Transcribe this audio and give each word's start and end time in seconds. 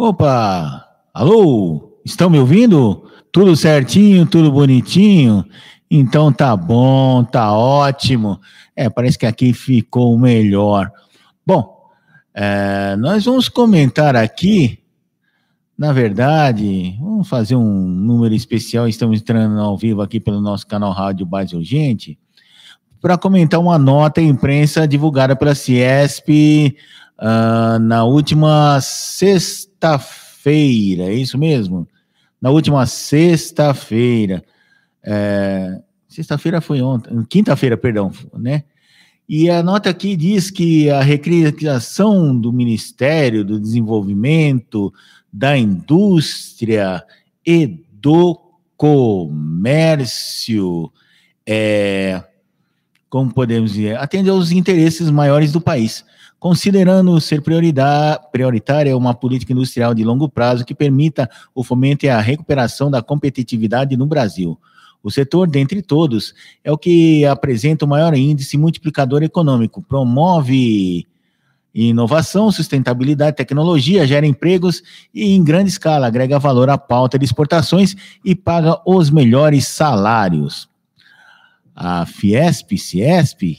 Opa! 0.00 0.86
Alô? 1.12 1.98
Estão 2.04 2.30
me 2.30 2.38
ouvindo? 2.38 3.10
Tudo 3.32 3.56
certinho, 3.56 4.24
tudo 4.26 4.52
bonitinho? 4.52 5.44
Então 5.90 6.32
tá 6.32 6.56
bom, 6.56 7.24
tá 7.24 7.52
ótimo. 7.52 8.40
É, 8.76 8.88
parece 8.88 9.18
que 9.18 9.26
aqui 9.26 9.52
ficou 9.52 10.16
melhor. 10.16 10.88
Bom, 11.44 11.90
é, 12.32 12.94
nós 12.94 13.24
vamos 13.24 13.48
comentar 13.48 14.14
aqui, 14.14 14.78
na 15.76 15.92
verdade, 15.92 16.96
vamos 17.00 17.28
fazer 17.28 17.56
um 17.56 17.84
número 17.84 18.36
especial. 18.36 18.86
Estamos 18.86 19.20
entrando 19.20 19.58
ao 19.58 19.76
vivo 19.76 20.00
aqui 20.00 20.20
pelo 20.20 20.40
nosso 20.40 20.64
canal 20.64 20.92
Rádio 20.92 21.26
Base 21.26 21.56
Urgente 21.56 22.16
para 23.00 23.18
comentar 23.18 23.58
uma 23.58 23.76
nota 23.76 24.20
imprensa 24.20 24.86
divulgada 24.86 25.34
pela 25.34 25.56
Ciesp 25.56 26.76
uh, 27.18 27.80
na 27.80 28.04
última 28.04 28.78
sexta-feira, 29.78 31.04
é 31.04 31.14
isso 31.14 31.38
mesmo? 31.38 31.86
Na 32.40 32.50
última 32.50 32.84
sexta-feira. 32.86 34.44
É, 35.02 35.80
sexta-feira 36.08 36.60
foi 36.60 36.82
ontem, 36.82 37.24
quinta-feira, 37.28 37.76
perdão, 37.76 38.10
né? 38.34 38.64
E 39.28 39.48
a 39.50 39.62
nota 39.62 39.90
aqui 39.90 40.16
diz 40.16 40.50
que 40.50 40.90
a 40.90 41.00
recriação 41.02 42.36
do 42.38 42.52
Ministério 42.52 43.44
do 43.44 43.60
Desenvolvimento, 43.60 44.92
da 45.32 45.56
Indústria 45.56 47.04
e 47.46 47.84
do 47.92 48.40
Comércio, 48.76 50.10
é, 51.46 52.24
como 53.10 53.32
podemos 53.32 53.72
dizer, 53.72 53.98
atende 53.98 54.30
aos 54.30 54.50
interesses 54.50 55.10
maiores 55.10 55.52
do 55.52 55.60
país, 55.60 56.04
considerando 56.38 57.20
ser 57.20 57.42
prioritária 57.42 58.96
uma 58.96 59.12
política 59.14 59.52
industrial 59.52 59.92
de 59.92 60.04
longo 60.04 60.28
prazo 60.28 60.64
que 60.64 60.74
permita 60.74 61.28
o 61.54 61.64
fomento 61.64 62.06
e 62.06 62.08
a 62.08 62.20
recuperação 62.20 62.90
da 62.90 63.02
competitividade 63.02 63.96
no 63.96 64.06
Brasil. 64.06 64.58
O 65.02 65.10
setor, 65.10 65.48
dentre 65.48 65.80
todos, 65.82 66.34
é 66.62 66.72
o 66.72 66.78
que 66.78 67.24
apresenta 67.24 67.84
o 67.84 67.88
maior 67.88 68.14
índice 68.16 68.58
multiplicador 68.58 69.22
econômico, 69.22 69.82
promove 69.82 71.06
inovação, 71.74 72.50
sustentabilidade, 72.50 73.36
tecnologia, 73.36 74.06
gera 74.06 74.26
empregos 74.26 74.82
e, 75.14 75.34
em 75.34 75.44
grande 75.44 75.70
escala, 75.70 76.08
agrega 76.08 76.38
valor 76.38 76.68
à 76.68 76.76
pauta 76.76 77.18
de 77.18 77.24
exportações 77.24 77.94
e 78.24 78.34
paga 78.34 78.80
os 78.84 79.10
melhores 79.10 79.68
salários. 79.68 80.68
A 81.74 82.04
Fiesp, 82.04 82.76
Ciesp, 82.76 83.58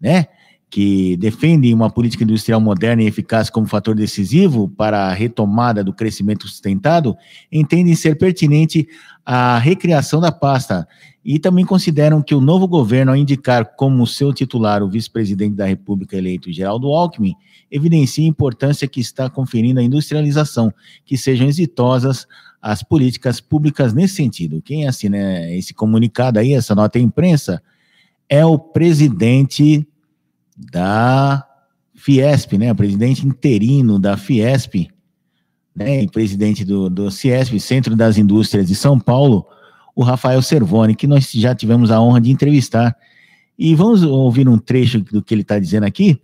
né, 0.00 0.28
que 0.74 1.16
defendem 1.18 1.72
uma 1.72 1.88
política 1.88 2.24
industrial 2.24 2.60
moderna 2.60 3.00
e 3.00 3.06
eficaz 3.06 3.48
como 3.48 3.64
fator 3.64 3.94
decisivo 3.94 4.68
para 4.68 5.04
a 5.04 5.12
retomada 5.12 5.84
do 5.84 5.92
crescimento 5.92 6.48
sustentado, 6.48 7.16
entendem 7.52 7.94
ser 7.94 8.18
pertinente 8.18 8.88
a 9.24 9.56
recriação 9.56 10.20
da 10.20 10.32
pasta 10.32 10.84
e 11.24 11.38
também 11.38 11.64
consideram 11.64 12.20
que 12.20 12.34
o 12.34 12.40
novo 12.40 12.66
governo, 12.66 13.12
ao 13.12 13.16
indicar 13.16 13.76
como 13.76 14.04
seu 14.04 14.32
titular 14.32 14.82
o 14.82 14.90
vice-presidente 14.90 15.54
da 15.54 15.64
República 15.64 16.16
eleito 16.16 16.52
Geraldo 16.52 16.88
Alckmin, 16.88 17.36
evidencia 17.70 18.24
a 18.24 18.28
importância 18.28 18.88
que 18.88 18.98
está 18.98 19.30
conferindo 19.30 19.78
à 19.78 19.82
industrialização, 19.84 20.74
que 21.06 21.16
sejam 21.16 21.46
exitosas 21.46 22.26
as 22.60 22.82
políticas 22.82 23.40
públicas 23.40 23.94
nesse 23.94 24.16
sentido. 24.16 24.60
Quem 24.60 24.88
assina 24.88 25.48
esse 25.52 25.72
comunicado 25.72 26.40
aí, 26.40 26.52
essa 26.52 26.74
nota 26.74 26.98
à 26.98 27.00
imprensa, 27.00 27.62
é 28.28 28.44
o 28.44 28.58
presidente 28.58 29.86
da 30.56 31.46
Fiesp, 31.94 32.58
né? 32.58 32.72
Presidente 32.74 33.26
interino 33.26 33.98
da 33.98 34.16
Fiesp, 34.16 34.88
né? 35.74 36.02
E 36.02 36.08
presidente 36.08 36.64
do, 36.64 36.88
do 36.88 37.10
Ciesp, 37.10 37.58
Centro 37.58 37.96
das 37.96 38.18
Indústrias 38.18 38.66
de 38.66 38.74
São 38.74 38.98
Paulo, 38.98 39.46
o 39.94 40.02
Rafael 40.02 40.40
Servoni, 40.42 40.94
que 40.94 41.06
nós 41.06 41.30
já 41.30 41.54
tivemos 41.54 41.90
a 41.90 42.00
honra 42.00 42.20
de 42.20 42.30
entrevistar. 42.30 42.96
E 43.58 43.74
vamos 43.74 44.02
ouvir 44.02 44.48
um 44.48 44.58
trecho 44.58 45.00
do 45.00 45.22
que 45.22 45.32
ele 45.32 45.42
está 45.42 45.58
dizendo 45.58 45.84
aqui, 45.84 46.20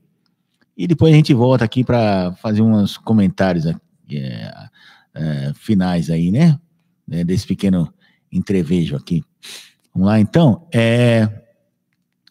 e 0.76 0.86
depois 0.86 1.12
a 1.12 1.16
gente 1.16 1.34
volta 1.34 1.64
aqui 1.64 1.84
para 1.84 2.32
fazer 2.36 2.62
uns 2.62 2.96
comentários 2.96 3.66
é, 3.66 3.74
é, 5.14 5.52
finais 5.54 6.08
aí, 6.08 6.30
né? 6.30 6.58
É, 7.10 7.22
desse 7.22 7.46
pequeno 7.46 7.92
entrevejo 8.32 8.96
aqui. 8.96 9.22
Vamos 9.92 10.08
lá, 10.08 10.18
então. 10.18 10.66
É, 10.72 11.28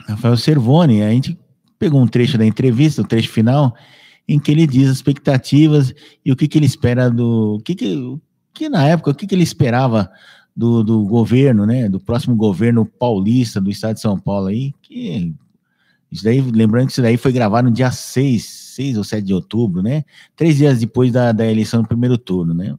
Rafael 0.07 0.35
Servoni, 0.35 1.03
a 1.03 1.11
gente 1.11 1.37
pegou 1.79 2.01
um 2.01 2.07
trecho 2.07 2.37
da 2.37 2.45
entrevista, 2.45 3.01
o 3.01 3.07
trecho 3.07 3.29
final, 3.29 3.73
em 4.27 4.37
que 4.37 4.51
ele 4.51 4.67
diz 4.67 4.89
as 4.89 4.97
expectativas 4.97 5.93
e 6.23 6.31
o 6.31 6.35
que, 6.35 6.47
que 6.47 6.59
ele 6.59 6.65
espera 6.65 7.09
do. 7.09 7.59
que, 7.63 7.73
que, 7.73 8.19
que 8.53 8.69
na 8.69 8.85
época, 8.85 9.11
o 9.11 9.15
que, 9.15 9.25
que 9.25 9.33
ele 9.33 9.43
esperava 9.43 10.11
do, 10.55 10.83
do 10.83 11.03
governo, 11.05 11.65
né? 11.65 11.87
Do 11.87 11.99
próximo 11.99 12.35
governo 12.35 12.85
paulista 12.85 13.61
do 13.61 13.71
estado 13.71 13.95
de 13.95 14.01
São 14.01 14.19
Paulo 14.19 14.47
aí, 14.47 14.73
que. 14.81 15.33
Isso 16.11 16.23
daí, 16.23 16.41
lembrando 16.41 16.87
que 16.87 16.91
isso 16.91 17.03
daí 17.03 17.17
foi 17.17 17.31
gravado 17.31 17.69
no 17.69 17.73
dia 17.73 17.91
6, 17.91 18.43
6 18.43 18.97
ou 18.97 19.03
7 19.03 19.23
de 19.23 19.33
outubro, 19.33 19.81
né? 19.81 20.03
Três 20.35 20.57
dias 20.57 20.79
depois 20.79 21.11
da, 21.11 21.31
da 21.31 21.45
eleição 21.45 21.83
do 21.83 21.87
primeiro 21.87 22.17
turno, 22.17 22.53
né? 22.53 22.75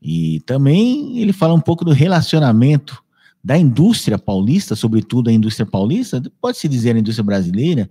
E 0.00 0.40
também 0.46 1.18
ele 1.18 1.32
fala 1.32 1.54
um 1.54 1.60
pouco 1.60 1.84
do 1.84 1.90
relacionamento 1.90 3.02
da 3.42 3.56
indústria 3.56 4.18
paulista, 4.18 4.74
sobretudo 4.74 5.30
a 5.30 5.32
indústria 5.32 5.66
paulista, 5.66 6.22
pode-se 6.40 6.68
dizer 6.68 6.96
a 6.96 6.98
indústria 6.98 7.24
brasileira, 7.24 7.88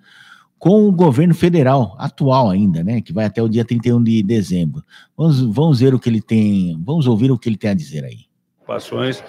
com 0.60 0.88
o 0.88 0.92
governo 0.92 1.36
federal 1.36 1.96
atual 2.00 2.50
ainda, 2.50 2.84
né, 2.84 3.02
que 3.02 3.14
vai 3.14 3.26
até 3.26 3.42
o 3.42 3.48
dia 3.48 3.64
31 3.64 4.04
de 4.04 4.24
dezembro. 4.24 4.84
Vamos, 5.16 5.42
vamos 5.42 5.80
ver 5.80 5.94
o 5.94 6.00
que 6.00 6.10
ele 6.10 6.22
tem, 6.22 6.80
vamos 6.84 7.08
ouvir 7.08 7.32
o 7.32 7.38
que 7.38 7.48
ele 7.48 7.58
tem 7.58 7.70
a 7.70 7.76
dizer 7.76 8.04
aí. 8.04 8.26
Preocupações. 8.56 9.24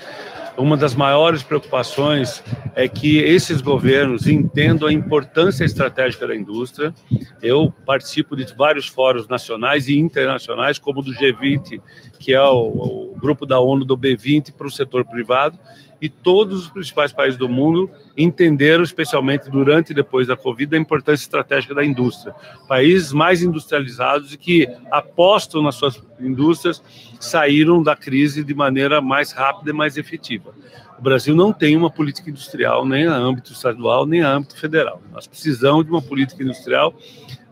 Uma 0.57 0.77
das 0.77 0.93
maiores 0.93 1.45
preocupações 1.45 2.43
é 2.75 2.89
que 2.89 3.19
esses 3.19 3.61
governos 3.61 4.27
entendam 4.27 4.89
a 4.89 4.93
importância 4.93 5.65
estratégica 5.65 6.27
da 6.27 6.35
indústria. 6.35 6.93
Eu 7.41 7.73
participo 7.87 8.35
de 8.35 8.45
vários 8.57 8.89
fóruns 8.89 9.29
nacionais 9.29 9.87
e 9.87 9.97
internacionais, 9.97 10.77
como 10.77 11.01
do 11.01 11.13
G20, 11.13 11.81
que 12.19 12.35
é 12.35 12.43
o, 12.43 13.13
o 13.13 13.17
grupo 13.21 13.47
da 13.47 13.61
ONU 13.61 13.85
do 13.85 13.97
B20 13.97 14.53
para 14.53 14.67
o 14.67 14.71
setor 14.71 15.05
privado, 15.05 15.57
e 16.01 16.09
todos 16.09 16.63
os 16.63 16.69
principais 16.69 17.13
países 17.13 17.39
do 17.39 17.49
mundo 17.49 17.91
entenderam, 18.17 18.85
especialmente 18.85 19.51
durante 19.51 19.91
e 19.91 19.95
depois 19.95 20.27
da 20.27 20.37
Covid, 20.37 20.75
a 20.77 20.79
importância 20.79 21.25
estratégica 21.25 21.75
da 21.75 21.85
indústria. 21.85 22.35
Países 22.69 23.13
mais 23.13 23.43
industrializados 23.43 24.33
e 24.33 24.39
que 24.39 24.69
apostam 24.91 25.63
nas 25.63 25.75
suas 25.75 26.01
indústrias 26.21 26.83
saíram 27.19 27.83
da 27.83 27.97
crise 27.97 28.45
de 28.45 28.55
maneira 28.55 29.01
mais 29.01 29.33
rápida 29.33 29.71
e 29.71 29.73
mais 29.73 29.97
efetiva. 29.97 30.55
O 30.99 31.03
Brasil 31.03 31.35
não 31.35 31.53
tem 31.53 31.77
uma 31.77 31.91
política 31.91 32.29
industrial 32.29 32.85
nem 32.85 33.07
a 33.07 33.15
âmbito 33.15 33.53
estadual 33.53 34.05
nem 34.05 34.23
a 34.23 34.33
âmbito 34.33 34.59
federal. 34.59 35.01
Nós 35.13 35.27
precisamos 35.27 35.85
de 35.85 35.91
uma 35.91 36.03
política 36.03 36.43
industrial 36.43 36.93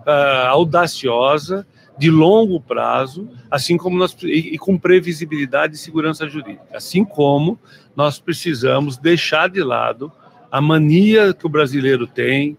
uh, 0.06 0.46
audaciosa 0.48 1.66
de 1.98 2.10
longo 2.10 2.60
prazo, 2.60 3.28
assim 3.50 3.76
como 3.76 3.98
nós 3.98 4.16
e, 4.22 4.54
e 4.54 4.58
com 4.58 4.78
previsibilidade 4.78 5.74
e 5.74 5.78
segurança 5.78 6.28
jurídica, 6.28 6.76
assim 6.76 7.04
como 7.04 7.58
nós 7.94 8.18
precisamos 8.18 8.96
deixar 8.98 9.48
de 9.48 9.62
lado 9.62 10.12
a 10.50 10.60
mania 10.60 11.32
que 11.32 11.46
o 11.46 11.48
brasileiro 11.48 12.06
tem 12.06 12.56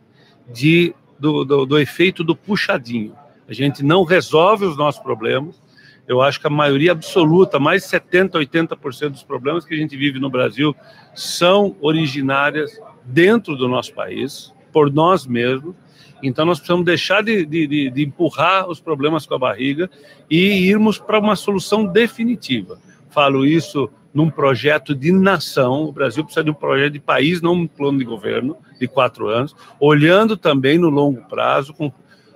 de 0.51 0.93
do, 1.19 1.43
do, 1.43 1.65
do 1.65 1.79
efeito 1.79 2.23
do 2.23 2.35
puxadinho. 2.35 3.15
A 3.47 3.53
gente 3.53 3.83
não 3.83 4.03
resolve 4.03 4.65
os 4.65 4.77
nossos 4.77 5.01
problemas. 5.01 5.61
Eu 6.07 6.21
acho 6.21 6.39
que 6.39 6.47
a 6.47 6.49
maioria 6.49 6.91
absoluta, 6.91 7.59
mais 7.59 7.83
de 7.83 7.89
70, 7.89 8.37
80% 8.39 9.09
dos 9.09 9.23
problemas 9.23 9.65
que 9.65 9.73
a 9.73 9.77
gente 9.77 9.95
vive 9.97 10.19
no 10.19 10.29
Brasil 10.29 10.75
são 11.13 11.75
originárias 11.81 12.79
dentro 13.03 13.55
do 13.55 13.67
nosso 13.67 13.93
país, 13.93 14.53
por 14.71 14.91
nós 14.91 15.25
mesmos, 15.25 15.75
então 16.21 16.45
nós 16.45 16.57
precisamos 16.57 16.85
deixar 16.85 17.21
de, 17.23 17.45
de, 17.45 17.89
de 17.89 18.03
empurrar 18.03 18.67
os 18.67 18.79
problemas 18.79 19.25
com 19.25 19.35
a 19.35 19.39
barriga 19.39 19.89
e 20.29 20.67
irmos 20.67 20.97
para 20.97 21.19
uma 21.19 21.35
solução 21.35 21.85
definitiva. 21.85 22.79
Falo 23.09 23.45
isso 23.45 23.89
num 24.13 24.29
projeto 24.29 24.95
de 24.95 25.11
nação. 25.11 25.83
O 25.83 25.91
Brasil 25.91 26.23
precisa 26.23 26.43
de 26.43 26.49
um 26.49 26.53
projeto 26.53 26.93
de 26.93 26.99
país, 26.99 27.41
não 27.41 27.53
um 27.53 27.67
plano 27.67 27.99
de 27.99 28.05
governo 28.05 28.57
de 28.79 28.87
quatro 28.87 29.27
anos, 29.27 29.55
olhando 29.79 30.35
também 30.35 30.77
no 30.77 30.89
longo 30.89 31.21
prazo, 31.27 31.73
com 31.73 31.91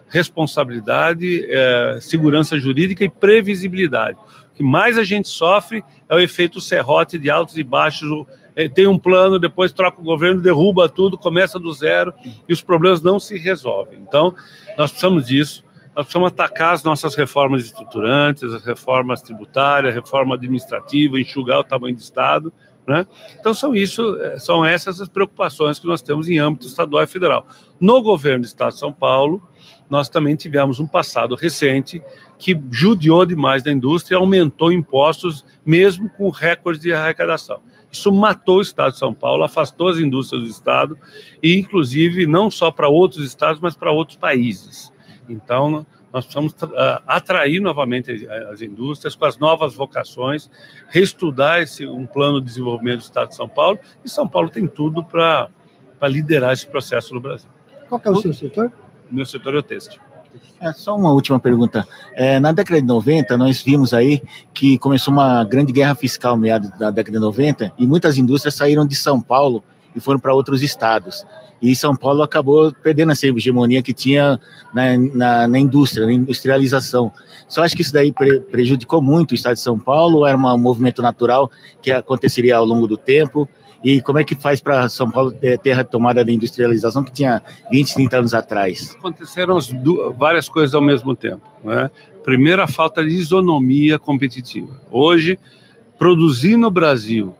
responsabilidade, 0.08 1.46
é, 1.50 1.98
segurança 2.02 2.60
jurídica 2.60 3.04
e 3.04 3.10
previsibilidade. 3.10 4.18
O 4.52 4.56
que 4.56 4.64
mais 4.64 4.98
a 4.98 5.04
gente 5.04 5.30
sofre 5.30 5.84
é 6.10 6.16
o 6.16 6.20
efeito 6.20 6.60
serrote 6.60 7.18
de 7.18 7.30
altos 7.30 7.58
e 7.58 7.64
baixos 7.64 8.28
tem 8.74 8.88
um 8.88 8.98
plano, 8.98 9.40
depois 9.40 9.72
troca 9.72 10.00
o 10.02 10.04
governo, 10.04 10.42
derruba 10.42 10.90
tudo, 10.90 11.18
começa 11.18 11.58
do 11.58 11.72
zero 11.74 12.14
e 12.48 12.54
os 12.54 12.62
problemas 12.62 13.02
não 13.02 13.20
se 13.20 13.38
resolvem. 13.38 14.00
Então, 14.00 14.36
nós 14.78 14.92
precisamos 14.92 15.28
disso. 15.28 15.64
Nós 15.96 16.06
precisamos 16.06 16.30
atacar 16.30 16.74
as 16.74 16.84
nossas 16.84 17.16
reformas 17.16 17.66
estruturantes, 17.66 18.44
as 18.44 18.64
reformas 18.64 19.22
tributárias, 19.22 19.94
reforma 19.94 20.36
administrativa, 20.36 21.20
enxugar 21.20 21.60
o 21.60 21.64
tamanho 21.64 21.96
do 21.96 22.02
Estado, 22.02 22.54
Né? 22.88 23.06
Então 23.40 23.54
são 23.54 23.76
isso, 23.76 24.18
é, 24.22 24.40
são 24.40 24.66
essas 24.66 25.00
as 25.00 25.08
preocupações 25.08 25.80
que 25.80 25.86
nós 25.86 26.02
temos 26.02 26.28
em 26.28 26.40
âmbito 26.40 26.66
estadual 26.66 27.04
e 27.04 27.08
federal. 27.08 27.46
No 27.80 28.02
governo 28.02 28.42
do 28.42 28.48
Estado 28.48 28.74
de 28.74 28.80
São 28.80 28.92
Paulo, 28.92 29.42
nós 29.90 30.10
também 30.10 30.36
tivemos 30.36 30.80
um 30.80 30.88
passado 30.88 31.36
recente 31.36 32.02
que 32.40 32.60
judiou 32.72 33.26
demais 33.26 33.62
da 33.62 33.72
indústria, 33.72 34.18
aumentou 34.18 34.72
impostos, 34.72 35.46
mesmo 35.66 36.10
com 36.10 36.30
recorde 36.30 36.80
de 36.80 36.94
arrecadação. 36.94 37.62
Isso 37.92 38.12
matou 38.12 38.60
o 38.60 38.62
Estado 38.62 38.94
de 38.94 39.00
São 39.00 39.14
Paulo, 39.14 39.44
afastou 39.44 39.90
as 39.90 39.98
indústrias 39.98 40.44
do 40.44 40.50
Estado, 40.50 40.98
e 41.44 41.58
inclusive 41.58 42.26
não 42.26 42.50
só 42.50 42.72
para 42.72 42.88
outros 42.88 43.26
estados, 43.26 43.60
mas 43.60 43.76
para 43.76 43.92
outros 43.92 44.18
países. 44.18 44.92
Então, 45.28 45.86
nós 46.14 46.26
precisamos 46.26 46.54
uh, 46.54 47.02
atrair 47.08 47.60
novamente 47.62 48.28
as 48.52 48.62
indústrias 48.62 49.16
com 49.16 49.26
as 49.26 49.38
novas 49.38 49.74
vocações, 49.74 50.50
reestudar 50.90 51.62
esse, 51.62 51.86
um 51.86 52.06
plano 52.06 52.40
de 52.40 52.48
desenvolvimento 52.48 53.00
do 53.00 53.04
Estado 53.04 53.30
de 53.30 53.36
São 53.36 53.48
Paulo, 53.48 53.80
e 54.04 54.10
São 54.10 54.28
Paulo 54.28 54.50
tem 54.50 54.68
tudo 54.68 55.04
para 55.04 55.50
liderar 56.04 56.54
esse 56.54 56.68
processo 56.68 57.14
no 57.14 57.22
Brasil. 57.22 57.50
Qual 57.88 58.02
é 58.04 58.10
o 58.10 58.16
seu 58.22 58.34
setor? 58.34 58.72
Meu 59.10 59.26
setor 59.26 59.56
é 59.56 59.58
o 59.60 59.64
têxtil. 59.64 60.02
É, 60.60 60.72
só 60.74 60.96
uma 60.96 61.12
última 61.12 61.40
pergunta. 61.40 61.88
É, 62.14 62.40
na 62.40 62.52
década 62.52 62.80
de 62.80 62.88
90, 62.88 63.36
nós 63.38 63.62
vimos 63.62 63.94
aí 63.94 64.22
que 64.54 64.78
começou 64.78 65.12
uma 65.12 65.44
grande 65.44 65.74
guerra 65.74 65.96
fiscal 65.96 66.38
meados 66.38 66.70
da 66.78 66.92
década 66.92 67.18
de 67.18 67.24
90 67.24 67.74
e 67.78 67.88
muitas 67.88 68.18
indústrias 68.18 68.54
saíram 68.54 68.86
de 68.86 68.96
São 68.96 69.20
Paulo 69.20 69.64
e 69.96 70.00
foram 70.00 70.20
para 70.20 70.34
outros 70.34 70.62
estados. 70.62 71.26
E 71.62 71.76
São 71.76 71.96
Paulo 71.96 72.24
acabou 72.24 72.72
perdendo 72.72 73.12
essa 73.12 73.28
hegemonia 73.28 73.84
que 73.84 73.94
tinha 73.94 74.40
na, 74.74 74.98
na, 74.98 75.48
na 75.48 75.60
indústria, 75.60 76.06
na 76.06 76.14
industrialização. 76.14 77.12
Você 77.48 77.60
acha 77.60 77.76
que 77.76 77.82
isso 77.82 77.94
daí 77.94 78.12
pre, 78.12 78.40
prejudicou 78.40 79.02
muito 79.02 79.32
o 79.32 79.36
estado 79.36 79.56
de 79.56 79.62
São 79.62 79.78
Paulo 79.78 80.26
era 80.26 80.38
um 80.38 80.58
movimento 80.58 81.02
natural 81.02 81.52
que 81.82 81.92
aconteceria 81.92 82.58
ao 82.58 82.66
longo 82.66 82.88
do 82.88 82.98
tempo? 82.98 83.48
E 83.84 84.02
como 84.02 84.20
é 84.20 84.24
que 84.24 84.36
faz 84.36 84.62
para 84.62 84.88
São 84.90 85.10
Paulo 85.10 85.32
ter 85.32 85.76
retomada 85.76 86.24
da 86.24 86.32
industrialização 86.32 87.04
que 87.04 87.12
tinha 87.12 87.42
20, 87.72 87.96
30 87.96 88.18
anos 88.18 88.34
atrás? 88.34 88.96
Aconteceram 88.98 89.58
várias 90.18 90.48
coisas 90.48 90.76
ao 90.76 90.82
mesmo 90.82 91.16
tempo. 91.16 91.42
Né? 91.64 91.90
Primeiro, 92.24 92.62
a 92.62 92.68
falta 92.68 93.04
de 93.04 93.10
isonomia 93.10 93.98
competitiva. 93.98 94.80
Hoje, 94.92 95.40
produzir 95.98 96.58
no 96.58 96.70
Brasil, 96.70 97.36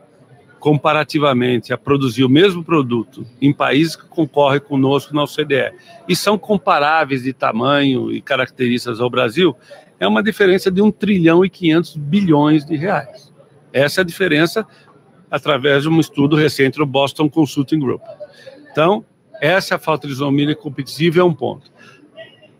comparativamente 0.58 1.72
a 1.72 1.78
produzir 1.78 2.22
o 2.24 2.28
mesmo 2.28 2.62
produto 2.62 3.26
em 3.40 3.52
países 3.52 3.96
que 3.96 4.06
concorrem 4.06 4.60
conosco 4.60 5.12
na 5.12 5.24
OCDE 5.24 5.72
e 6.08 6.14
são 6.14 6.38
comparáveis 6.38 7.24
de 7.24 7.32
tamanho 7.32 8.12
e 8.12 8.20
características 8.20 9.00
ao 9.00 9.10
Brasil, 9.10 9.56
é 9.98 10.06
uma 10.06 10.22
diferença 10.22 10.70
de 10.70 10.80
1 10.80 10.90
trilhão 10.92 11.44
e 11.44 11.50
500 11.50 11.96
bilhões 11.96 12.64
de 12.64 12.76
reais. 12.76 13.32
Essa 13.72 14.00
é 14.00 14.02
a 14.02 14.04
diferença 14.04 14.66
através 15.32 15.84
de 15.84 15.88
um 15.88 15.98
estudo 15.98 16.36
recente 16.36 16.76
do 16.76 16.84
Boston 16.84 17.26
Consulting 17.30 17.78
Group. 17.78 18.02
Então, 18.70 19.02
essa 19.40 19.78
falta 19.78 20.06
de 20.06 20.12
isonomia 20.12 20.54
competitiva 20.54 21.20
é 21.20 21.24
um 21.24 21.32
ponto. 21.32 21.72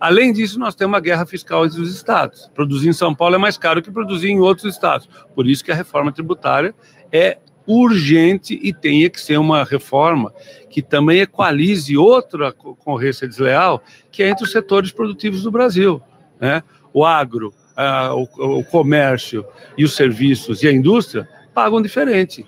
Além 0.01 0.33
disso, 0.33 0.59
nós 0.59 0.75
temos 0.75 0.95
uma 0.95 1.01
guerra 1.01 1.27
fiscal 1.27 1.67
entre 1.67 1.83
os 1.83 1.95
estados. 1.95 2.51
Produzir 2.55 2.89
em 2.89 2.93
São 2.95 3.15
Paulo 3.15 3.35
é 3.35 3.39
mais 3.39 3.59
caro 3.59 3.83
que 3.83 3.91
produzir 3.91 4.31
em 4.31 4.41
outros 4.41 4.75
estados. 4.75 5.07
Por 5.35 5.47
isso 5.47 5.63
que 5.63 5.71
a 5.71 5.75
reforma 5.75 6.11
tributária 6.11 6.75
é 7.13 7.37
urgente 7.67 8.59
e 8.61 8.73
tenha 8.73 9.09
que 9.11 9.21
ser 9.21 9.37
uma 9.37 9.65
reforma 9.65 10.33
que 10.71 10.81
também 10.81 11.21
equalize 11.21 11.97
outra 11.97 12.53
concorrência 12.53 13.29
desleal, 13.29 13.83
que 14.11 14.23
é 14.23 14.29
entre 14.31 14.45
os 14.45 14.51
setores 14.51 14.91
produtivos 14.91 15.43
do 15.43 15.51
Brasil. 15.51 16.03
Né? 16.41 16.63
O 16.93 17.05
agro, 17.05 17.53
a, 17.77 18.15
o, 18.15 18.23
o 18.59 18.65
comércio 18.65 19.45
e 19.77 19.85
os 19.85 19.95
serviços 19.95 20.63
e 20.63 20.69
a 20.69 20.73
indústria 20.73 21.29
pagam 21.55 21.83
diferente 21.83 22.45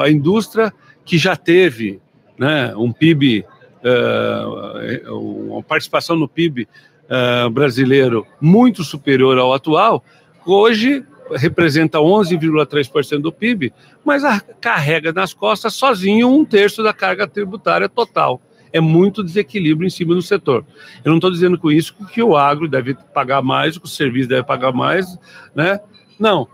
a 0.00 0.10
indústria 0.10 0.72
que 1.04 1.18
já 1.18 1.36
teve 1.36 2.00
né, 2.38 2.74
um 2.76 2.92
PIB, 2.92 3.44
uh, 3.84 5.48
uma 5.50 5.62
participação 5.62 6.16
no 6.16 6.28
PIB 6.28 6.66
uh, 7.04 7.50
brasileiro 7.50 8.26
muito 8.40 8.82
superior 8.82 9.38
ao 9.38 9.52
atual, 9.52 10.04
hoje 10.44 11.04
representa 11.32 11.98
11,3% 11.98 13.20
do 13.20 13.32
PIB, 13.32 13.72
mas 14.04 14.22
carrega 14.60 15.12
nas 15.12 15.32
costas 15.32 15.74
sozinho 15.74 16.28
um 16.28 16.44
terço 16.44 16.82
da 16.82 16.92
carga 16.92 17.26
tributária 17.26 17.88
total. 17.88 18.40
É 18.72 18.80
muito 18.80 19.22
desequilíbrio 19.22 19.86
em 19.86 19.90
cima 19.90 20.14
do 20.14 20.22
setor. 20.22 20.66
Eu 21.04 21.10
não 21.10 21.16
estou 21.16 21.30
dizendo 21.30 21.56
com 21.56 21.70
isso 21.70 21.94
que 22.12 22.22
o 22.22 22.36
agro 22.36 22.68
deve 22.68 22.94
pagar 23.14 23.40
mais, 23.40 23.78
que 23.78 23.84
o 23.84 23.88
serviço 23.88 24.28
deve 24.28 24.42
pagar 24.42 24.72
mais, 24.72 25.06
né? 25.54 25.78
Não, 26.18 26.48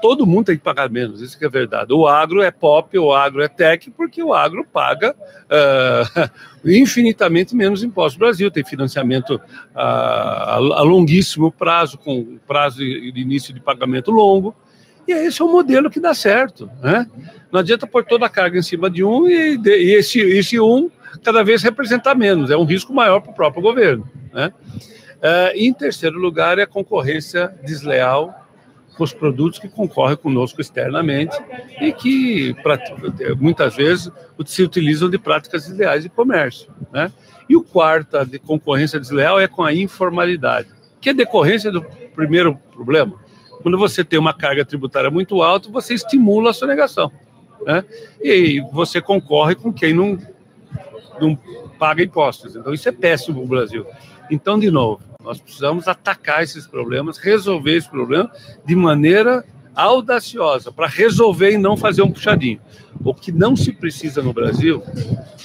Todo 0.00 0.26
mundo 0.26 0.46
tem 0.46 0.56
que 0.56 0.62
pagar 0.62 0.90
menos, 0.90 1.20
isso 1.20 1.38
que 1.38 1.44
é 1.44 1.48
verdade. 1.48 1.92
O 1.92 2.06
agro 2.06 2.42
é 2.42 2.50
pop, 2.50 2.98
o 2.98 3.12
agro 3.12 3.42
é 3.42 3.48
tech, 3.48 3.90
porque 3.90 4.22
o 4.22 4.34
agro 4.34 4.66
paga 4.70 5.14
uh, 5.14 6.30
infinitamente 6.64 7.56
menos 7.56 7.82
impostos. 7.82 8.16
O 8.16 8.18
Brasil 8.18 8.50
tem 8.50 8.64
financiamento 8.64 9.36
uh, 9.36 9.40
a, 9.74 10.82
longuíssimo 10.82 11.50
prazo, 11.50 11.96
com 11.98 12.38
prazo 12.46 12.78
de 12.78 13.12
início 13.16 13.54
de 13.54 13.60
pagamento 13.60 14.10
longo, 14.10 14.54
e 15.06 15.12
esse 15.12 15.40
é 15.40 15.44
o 15.44 15.50
modelo 15.50 15.90
que 15.90 15.98
dá 15.98 16.14
certo. 16.14 16.70
Né? 16.82 17.06
Não 17.50 17.60
adianta 17.60 17.86
pôr 17.86 18.04
toda 18.04 18.26
a 18.26 18.30
carga 18.30 18.58
em 18.58 18.62
cima 18.62 18.90
de 18.90 19.02
um 19.02 19.28
e, 19.28 19.56
de, 19.56 19.76
e 19.76 19.94
esse, 19.94 20.20
esse 20.20 20.60
um 20.60 20.90
cada 21.22 21.42
vez 21.42 21.62
representar 21.62 22.14
menos, 22.14 22.50
é 22.50 22.56
um 22.56 22.64
risco 22.64 22.92
maior 22.92 23.20
para 23.20 23.30
o 23.30 23.34
próprio 23.34 23.62
governo. 23.62 24.08
Né? 24.32 24.52
Uh, 25.18 25.56
em 25.56 25.72
terceiro 25.72 26.18
lugar 26.18 26.58
é 26.58 26.62
a 26.62 26.66
concorrência 26.66 27.54
desleal 27.64 28.41
com 28.96 29.04
os 29.04 29.12
produtos 29.12 29.58
que 29.58 29.68
concorrem 29.68 30.16
conosco 30.16 30.60
externamente 30.60 31.36
e 31.80 31.92
que 31.92 32.54
muitas 33.38 33.74
vezes 33.74 34.10
se 34.46 34.62
utilizam 34.62 35.08
de 35.08 35.18
práticas 35.18 35.68
ideais 35.68 36.02
de 36.02 36.08
comércio. 36.08 36.70
Né? 36.92 37.10
E 37.48 37.56
o 37.56 37.62
quarto 37.62 38.24
de 38.24 38.38
concorrência 38.38 39.00
desleal 39.00 39.40
é 39.40 39.48
com 39.48 39.62
a 39.62 39.72
informalidade, 39.72 40.68
que 41.00 41.10
é 41.10 41.14
decorrência 41.14 41.70
do 41.70 41.82
primeiro 42.14 42.58
problema. 42.72 43.14
Quando 43.62 43.78
você 43.78 44.04
tem 44.04 44.18
uma 44.18 44.34
carga 44.34 44.64
tributária 44.64 45.10
muito 45.10 45.42
alta, 45.42 45.70
você 45.70 45.94
estimula 45.94 46.50
a 46.50 46.54
sonegação. 46.54 47.10
Né? 47.64 47.84
E 48.20 48.60
você 48.72 49.00
concorre 49.00 49.54
com 49.54 49.72
quem 49.72 49.94
não, 49.94 50.18
não 51.20 51.38
paga 51.78 52.02
impostos. 52.02 52.56
Então, 52.56 52.74
isso 52.74 52.88
é 52.88 52.92
péssimo 52.92 53.40
no 53.40 53.46
Brasil. 53.46 53.86
Então, 54.30 54.58
de 54.58 54.70
novo, 54.70 55.00
nós 55.22 55.40
precisamos 55.40 55.88
atacar 55.88 56.42
esses 56.42 56.66
problemas, 56.66 57.18
resolver 57.18 57.76
esse 57.76 57.88
problema 57.88 58.30
de 58.64 58.74
maneira 58.74 59.44
audaciosa, 59.74 60.70
para 60.70 60.86
resolver 60.86 61.52
e 61.52 61.58
não 61.58 61.76
fazer 61.76 62.02
um 62.02 62.10
puxadinho. 62.10 62.60
O 63.04 63.14
que 63.14 63.32
não 63.32 63.56
se 63.56 63.72
precisa 63.72 64.22
no 64.22 64.32
Brasil 64.32 64.82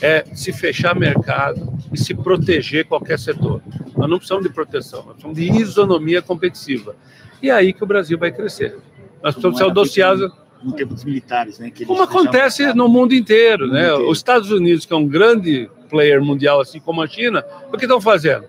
é 0.01 0.25
se 0.33 0.51
fechar 0.51 0.93
mercado 0.95 1.73
e 1.91 1.97
se 1.97 2.13
proteger 2.13 2.85
qualquer 2.85 3.17
setor. 3.17 3.61
Nós 3.95 4.09
não 4.09 4.17
precisamos 4.17 4.43
de 4.43 4.53
proteção, 4.53 5.03
nós 5.05 5.15
precisamos 5.15 5.37
de 5.37 5.61
isonomia 5.61 6.21
competitiva. 6.21 6.95
E 7.41 7.49
é 7.49 7.53
aí 7.53 7.71
que 7.71 7.83
o 7.83 7.87
Brasil 7.87 8.17
vai 8.17 8.31
crescer. 8.31 8.77
Nós 9.23 9.33
precisamos 9.33 9.57
ser 9.57 9.63
audaciosos 9.63 10.31
em 10.63 10.71
termos 10.71 11.03
militares, 11.03 11.59
né? 11.59 11.71
como 11.85 12.01
acontece 12.01 12.73
no 12.73 12.89
mundo 12.89 13.13
inteiro, 13.13 13.67
né? 13.67 13.93
Os 13.93 14.17
Estados 14.17 14.51
Unidos, 14.51 14.85
que 14.85 14.93
é 14.93 14.95
um 14.95 15.07
grande 15.07 15.69
player 15.87 16.21
mundial, 16.21 16.59
assim 16.59 16.79
como 16.79 17.01
a 17.01 17.07
China, 17.07 17.43
o 17.71 17.77
que 17.77 17.85
estão 17.85 18.01
fazendo? 18.01 18.45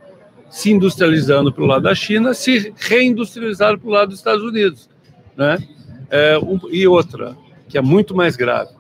Se 0.51 0.71
industrializando 0.71 1.53
para 1.53 1.63
o 1.63 1.67
lado 1.67 1.83
da 1.83 1.95
China, 1.95 2.35
se 2.35 2.73
reindustrializaram 2.77 3.79
para 3.79 3.89
o 3.89 3.93
lado 3.93 4.09
dos 4.09 4.19
Estados 4.19 4.43
Unidos. 4.43 4.89
Né? 5.37 5.59
É, 6.11 6.39
um, 6.39 6.59
e 6.71 6.87
outra, 6.87 7.37
que 7.69 7.77
é 7.77 7.83
muito 7.83 8.15
mais 8.15 8.37
grave, 8.37 8.71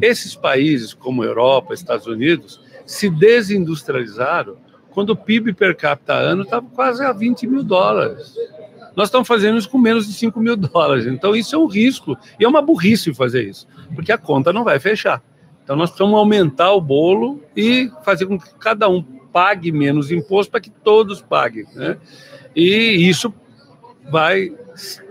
esses 0.00 0.34
países 0.34 0.94
como 0.94 1.24
Europa, 1.24 1.74
Estados 1.74 2.06
Unidos, 2.06 2.60
se 2.84 3.10
desindustrializaram 3.10 4.56
quando 4.90 5.10
o 5.10 5.16
PIB 5.16 5.52
per 5.52 5.76
capita 5.76 6.14
ano 6.14 6.42
estava 6.42 6.66
quase 6.74 7.04
a 7.04 7.12
20 7.12 7.46
mil 7.46 7.62
dólares. 7.62 8.34
Nós 8.94 9.08
estamos 9.08 9.28
fazendo 9.28 9.58
isso 9.58 9.68
com 9.68 9.76
menos 9.76 10.06
de 10.06 10.14
5 10.14 10.40
mil 10.40 10.56
dólares. 10.56 11.06
Então, 11.06 11.36
isso 11.36 11.54
é 11.54 11.58
um 11.58 11.66
risco 11.66 12.16
e 12.40 12.44
é 12.44 12.48
uma 12.48 12.62
burrice 12.62 13.12
fazer 13.12 13.46
isso, 13.46 13.66
porque 13.94 14.10
a 14.10 14.16
conta 14.16 14.52
não 14.52 14.64
vai 14.64 14.80
fechar. 14.80 15.22
Então, 15.62 15.76
nós 15.76 15.90
precisamos 15.90 16.18
aumentar 16.18 16.72
o 16.72 16.80
bolo 16.80 17.42
e 17.54 17.90
fazer 18.04 18.24
com 18.24 18.38
que 18.38 18.54
cada 18.54 18.88
um 18.88 19.04
pague 19.36 19.70
menos 19.70 20.10
imposto 20.10 20.50
para 20.50 20.62
que 20.62 20.70
todos 20.70 21.20
paguem. 21.20 21.66
Né? 21.74 21.98
E 22.56 23.06
isso 23.06 23.34
vai 24.10 24.50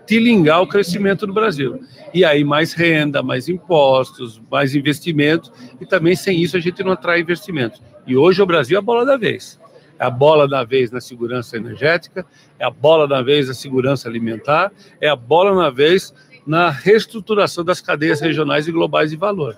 tilingar 0.07 0.63
o 0.63 0.67
crescimento 0.67 1.27
do 1.27 1.33
Brasil. 1.33 1.79
E 2.11 2.25
aí 2.25 2.43
mais 2.43 2.73
renda, 2.73 3.21
mais 3.21 3.47
impostos, 3.47 4.41
mais 4.49 4.73
investimentos, 4.73 5.51
e 5.79 5.85
também 5.85 6.15
sem 6.15 6.41
isso 6.41 6.57
a 6.57 6.59
gente 6.59 6.83
não 6.83 6.93
atrai 6.93 7.19
investimentos. 7.19 7.79
E 8.07 8.17
hoje 8.17 8.41
o 8.41 8.47
Brasil 8.47 8.77
é 8.77 8.79
a 8.79 8.81
bola 8.81 9.05
da 9.05 9.15
vez. 9.15 9.59
É 9.99 10.05
a 10.05 10.09
bola 10.09 10.47
da 10.47 10.63
vez 10.63 10.89
na 10.89 10.99
segurança 10.99 11.55
energética, 11.55 12.25
é 12.57 12.65
a 12.65 12.71
bola 12.71 13.07
da 13.07 13.21
vez 13.21 13.47
na 13.47 13.53
segurança 13.53 14.09
alimentar, 14.09 14.71
é 14.99 15.07
a 15.07 15.15
bola 15.15 15.53
na 15.53 15.69
vez 15.69 16.11
na 16.47 16.71
reestruturação 16.71 17.63
das 17.63 17.79
cadeias 17.79 18.21
regionais 18.21 18.67
e 18.67 18.71
globais 18.71 19.11
de 19.11 19.17
valor. 19.17 19.55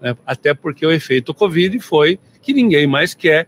Né? 0.00 0.16
Até 0.26 0.54
porque 0.54 0.86
o 0.86 0.90
efeito 0.90 1.34
Covid 1.34 1.78
foi 1.80 2.18
que 2.40 2.54
ninguém 2.54 2.86
mais 2.86 3.12
quer 3.12 3.46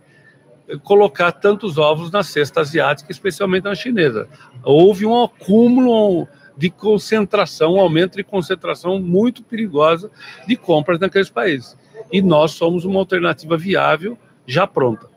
colocar 0.82 1.32
tantos 1.32 1.78
ovos 1.78 2.10
na 2.10 2.22
cesta 2.22 2.60
asiática, 2.60 3.10
especialmente 3.10 3.64
na 3.64 3.74
chinesa. 3.74 4.28
Houve 4.62 5.06
um 5.06 5.22
acúmulo 5.22 6.28
de 6.56 6.70
concentração, 6.70 7.74
um 7.74 7.80
aumento 7.80 8.16
de 8.16 8.24
concentração 8.24 9.00
muito 9.00 9.42
perigosa 9.42 10.10
de 10.46 10.56
compras 10.56 10.98
naqueles 10.98 11.30
países. 11.30 11.76
E 12.12 12.20
nós 12.20 12.52
somos 12.52 12.84
uma 12.84 12.98
alternativa 12.98 13.56
viável, 13.56 14.18
já 14.46 14.66
pronta. 14.66 15.08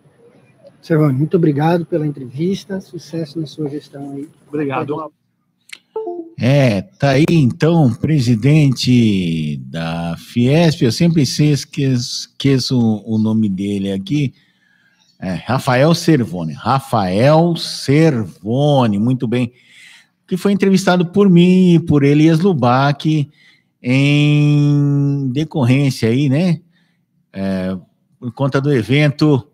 Servani, 0.81 1.13
muito 1.13 1.37
obrigado 1.37 1.85
pela 1.85 2.07
entrevista, 2.07 2.79
sucesso 2.79 3.39
na 3.39 3.45
sua 3.45 3.69
gestão 3.69 4.13
aí. 4.15 4.27
Obrigado. 4.47 5.11
É, 6.39 6.81
tá 6.81 7.11
aí 7.11 7.25
então, 7.29 7.93
presidente 7.93 9.57
da 9.67 10.15
Fiesp, 10.17 10.81
eu 10.81 10.91
sempre 10.91 11.23
sei, 11.23 11.51
esqueço, 11.51 12.21
esqueço 12.21 12.79
o 12.79 13.17
nome 13.19 13.47
dele 13.47 13.91
aqui, 13.91 14.33
é, 15.21 15.35
Rafael 15.35 15.93
Servone, 15.93 16.53
Rafael 16.53 17.55
Servone, 17.55 18.97
muito 18.97 19.27
bem, 19.27 19.53
que 20.27 20.35
foi 20.35 20.51
entrevistado 20.51 21.05
por 21.05 21.29
mim 21.29 21.75
e 21.75 21.79
por 21.79 22.03
Elias 22.03 22.39
Lubac 22.39 23.29
em 23.83 25.29
decorrência 25.31 26.09
aí, 26.09 26.27
né, 26.27 26.59
é, 27.31 27.77
por 28.19 28.31
conta 28.33 28.59
do 28.59 28.73
evento 28.73 29.47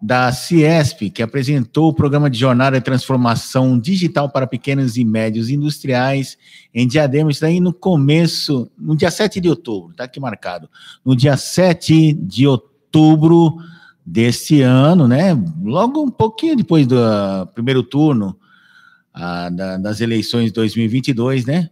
da 0.00 0.30
Ciesp, 0.30 1.10
que 1.10 1.24
apresentou 1.24 1.88
o 1.88 1.92
programa 1.92 2.30
de 2.30 2.38
jornada 2.38 2.78
de 2.78 2.84
transformação 2.84 3.76
digital 3.76 4.30
para 4.30 4.46
pequenos 4.46 4.96
e 4.96 5.04
médios 5.04 5.50
industriais 5.50 6.38
em 6.72 6.86
Diadema, 6.86 7.32
isso 7.32 7.40
daí 7.40 7.58
no 7.58 7.72
começo, 7.72 8.70
no 8.78 8.96
dia 8.96 9.10
7 9.10 9.40
de 9.40 9.48
outubro, 9.48 9.92
tá 9.96 10.04
aqui 10.04 10.20
marcado, 10.20 10.70
no 11.04 11.16
dia 11.16 11.36
7 11.36 12.12
de 12.12 12.46
outubro 12.46 13.56
deste 14.10 14.62
ano, 14.62 15.06
né, 15.06 15.38
logo 15.62 16.02
um 16.02 16.10
pouquinho 16.10 16.56
depois 16.56 16.86
do 16.86 16.96
uh, 16.96 17.46
primeiro 17.54 17.82
turno 17.82 18.36
uh, 19.14 19.54
da, 19.54 19.76
das 19.76 20.00
eleições 20.00 20.46
de 20.46 20.52
2022, 20.52 21.44
né, 21.44 21.68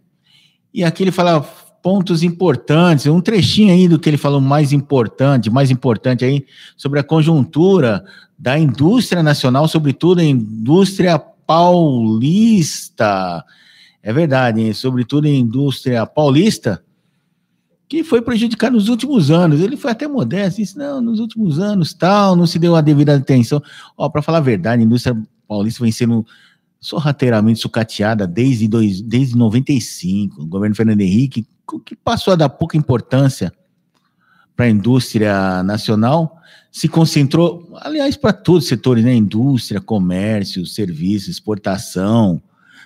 e 0.73 0.85
aqui 0.85 1.03
ele 1.03 1.11
fala 1.11 1.41
pontos 1.83 2.23
importantes, 2.23 3.07
um 3.07 3.21
trechinho 3.21 3.73
aí 3.73 3.89
do 3.89 3.99
que 3.99 4.11
ele 4.11 4.19
falou 4.19 4.41
mais 4.41 4.73
importante, 4.73 5.49
mais 5.49 5.71
importante 5.71 6.25
aí, 6.25 6.45
sobre 6.77 7.01
a 7.01 7.05
conjuntura 7.05 8.05
da 8.39 8.59
indústria 8.59 9.23
nacional, 9.23 9.67
sobretudo 9.67 10.21
a 10.21 10.25
indústria 10.25 11.19
paulista. 11.19 13.43
É 14.03 14.13
verdade, 14.13 14.61
hein? 14.61 14.75
sobretudo 14.75 15.27
a 15.27 15.31
indústria 15.31 16.05
paulista, 16.05 16.83
que 17.89 18.03
foi 18.03 18.21
prejudicada 18.21 18.75
nos 18.75 18.89
últimos 18.89 19.31
anos. 19.31 19.61
Ele 19.61 19.77
foi 19.77 19.91
até 19.91 20.09
modesto, 20.09 20.61
disse, 20.61 20.77
não, 20.77 21.01
nos 21.01 21.21
últimos 21.21 21.59
anos, 21.59 21.95
tal, 21.95 22.35
não 22.35 22.47
se 22.47 22.59
deu 22.59 22.75
a 22.75 22.81
devida 22.81 23.15
atenção. 23.15 23.63
Ó, 23.97 24.09
para 24.09 24.23
falar 24.23 24.39
a 24.39 24.43
verdade, 24.43 24.83
a 24.83 24.85
indústria 24.85 25.17
paulista 25.47 25.83
vem 25.83 25.93
sendo 25.93 26.27
sorrateiramente 26.81 27.61
sucateada 27.61 28.27
desde, 28.27 28.69
dois, 28.69 29.01
desde 29.01 29.37
95. 29.37 30.43
O 30.43 30.47
governo 30.47 30.75
Fernando 30.75 31.01
Henrique 31.01 31.47
que 31.85 31.97
passou 31.97 32.33
a 32.33 32.37
dar 32.37 32.49
pouca 32.49 32.77
importância 32.77 33.53
para 34.55 34.67
a 34.67 34.71
indústria 34.71 35.63
nacional, 35.63 36.39
se 36.73 36.89
concentrou, 36.89 37.69
aliás, 37.81 38.17
para 38.17 38.33
todos 38.33 38.65
os 38.65 38.69
setores, 38.69 39.05
né? 39.05 39.15
Indústria, 39.15 39.81
comércio, 39.81 40.65
serviço, 40.65 41.31
exportação, 41.31 42.41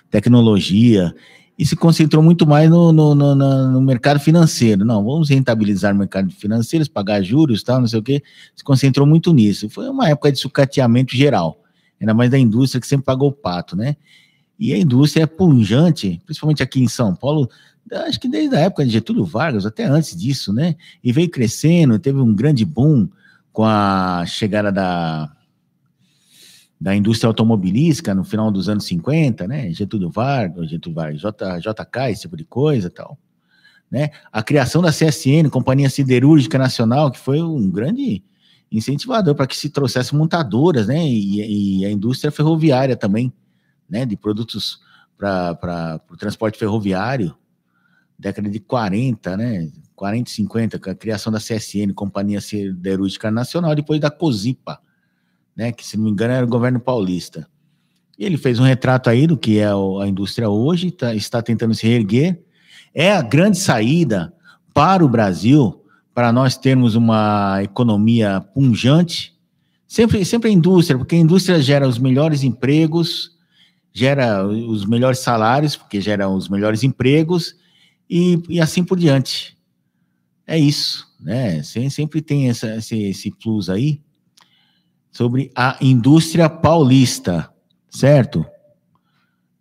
tecnologia, 0.09 1.13
e 1.61 1.65
se 1.65 1.75
concentrou 1.75 2.23
muito 2.23 2.47
mais 2.47 2.67
no, 2.71 2.91
no, 2.91 3.13
no, 3.13 3.35
no, 3.35 3.81
mercado 3.83 4.19
financeiro. 4.19 4.83
Não, 4.83 5.05
vamos 5.05 5.29
rentabilizar 5.29 5.93
o 5.93 5.95
mercado 5.95 6.31
financeiro, 6.31 6.89
pagar 6.89 7.21
juros, 7.21 7.61
tal, 7.61 7.79
não 7.79 7.87
sei 7.87 7.99
o 7.99 8.01
quê. 8.01 8.23
Se 8.55 8.63
concentrou 8.63 9.05
muito 9.05 9.31
nisso. 9.31 9.69
Foi 9.69 9.87
uma 9.87 10.09
época 10.09 10.31
de 10.31 10.39
sucateamento 10.39 11.15
geral, 11.15 11.61
ainda 11.99 12.15
mais 12.15 12.31
da 12.31 12.39
indústria 12.39 12.81
que 12.81 12.87
sempre 12.87 13.05
pagou 13.05 13.29
o 13.29 13.31
pato, 13.31 13.75
né? 13.75 13.95
E 14.57 14.73
a 14.73 14.77
indústria 14.79 15.21
é 15.21 15.27
punjante, 15.27 16.19
principalmente 16.25 16.63
aqui 16.63 16.81
em 16.81 16.87
São 16.87 17.13
Paulo, 17.13 17.47
acho 18.07 18.19
que 18.19 18.27
desde 18.27 18.55
a 18.55 18.61
época 18.61 18.83
de 18.83 18.89
Getúlio 18.89 19.23
Vargas, 19.23 19.63
até 19.63 19.85
antes 19.85 20.19
disso, 20.19 20.51
né? 20.51 20.75
E 21.03 21.11
veio 21.11 21.29
crescendo, 21.29 21.99
teve 21.99 22.19
um 22.19 22.33
grande 22.33 22.65
boom 22.65 23.07
com 23.53 23.63
a 23.63 24.23
chegada 24.25 24.71
da, 24.71 25.31
da 26.81 26.95
indústria 26.95 27.27
automobilística 27.27 28.15
no 28.15 28.23
final 28.23 28.51
dos 28.51 28.67
anos 28.67 28.85
50, 28.85 29.47
né? 29.47 29.71
Getúlio 29.71 30.09
Vargas, 30.09 30.67
Getúlio 30.67 30.95
Vargas, 30.95 31.21
J, 31.21 31.59
JK, 31.59 32.09
esse 32.09 32.21
tipo 32.21 32.35
de 32.35 32.43
coisa 32.43 32.89
tal. 32.89 33.19
Né? 33.89 34.09
A 34.31 34.41
criação 34.41 34.81
da 34.81 34.89
CSN, 34.89 35.47
Companhia 35.51 35.91
Siderúrgica 35.91 36.57
Nacional, 36.57 37.11
que 37.11 37.19
foi 37.19 37.39
um 37.39 37.69
grande 37.69 38.23
incentivador 38.71 39.35
para 39.35 39.45
que 39.45 39.55
se 39.55 39.69
trouxesse 39.69 40.15
montadoras, 40.15 40.87
né? 40.87 41.05
E, 41.05 41.81
e, 41.81 41.85
a 41.85 41.91
indústria 41.91 42.31
ferroviária 42.31 42.95
também, 42.95 43.31
né? 43.87 44.03
De 44.03 44.17
produtos 44.17 44.79
para 45.15 46.01
o 46.09 46.17
transporte 46.17 46.57
ferroviário, 46.57 47.37
década 48.17 48.49
de 48.49 48.59
40, 48.59 49.37
né? 49.37 49.71
40 49.95 50.31
e 50.31 50.33
50, 50.33 50.79
com 50.79 50.89
a 50.89 50.95
criação 50.95 51.31
da 51.31 51.37
CSN, 51.37 51.93
Companhia 51.93 52.41
Siderúrgica 52.41 53.29
Nacional, 53.29 53.75
depois 53.75 53.99
da 53.99 54.09
COSIPA, 54.09 54.81
né? 55.55 55.71
Que, 55.71 55.85
se 55.85 55.97
não 55.97 56.05
me 56.05 56.11
engano, 56.11 56.33
era 56.33 56.45
o 56.45 56.49
governo 56.49 56.79
paulista. 56.79 57.47
E 58.17 58.25
ele 58.25 58.37
fez 58.37 58.59
um 58.59 58.63
retrato 58.63 59.09
aí 59.09 59.25
do 59.25 59.37
que 59.37 59.59
é 59.59 59.67
a 59.67 60.07
indústria 60.07 60.49
hoje, 60.49 60.91
tá, 60.91 61.15
está 61.15 61.41
tentando 61.41 61.73
se 61.73 61.87
reerguer. 61.87 62.39
É 62.93 63.11
a 63.11 63.21
grande 63.21 63.57
saída 63.57 64.33
para 64.73 65.03
o 65.03 65.09
Brasil, 65.09 65.83
para 66.13 66.31
nós 66.31 66.57
termos 66.57 66.95
uma 66.95 67.63
economia 67.63 68.41
punjante. 68.53 69.33
Sempre, 69.87 70.23
sempre 70.23 70.49
a 70.49 70.53
indústria, 70.53 70.97
porque 70.97 71.15
a 71.15 71.19
indústria 71.19 71.61
gera 71.61 71.87
os 71.87 71.97
melhores 71.97 72.43
empregos, 72.43 73.31
gera 73.91 74.45
os 74.47 74.85
melhores 74.85 75.19
salários, 75.19 75.75
porque 75.75 75.99
gera 75.99 76.29
os 76.29 76.47
melhores 76.47 76.83
empregos, 76.83 77.55
e, 78.09 78.41
e 78.47 78.61
assim 78.61 78.83
por 78.83 78.97
diante. 78.97 79.57
É 80.45 80.57
isso, 80.57 81.07
né? 81.19 81.63
Sempre 81.63 82.21
tem 82.21 82.49
essa, 82.49 82.75
esse, 82.75 83.01
esse 83.03 83.31
plus 83.31 83.69
aí 83.69 84.01
sobre 85.11 85.51
a 85.55 85.77
indústria 85.81 86.49
paulista, 86.49 87.49
certo? 87.89 88.45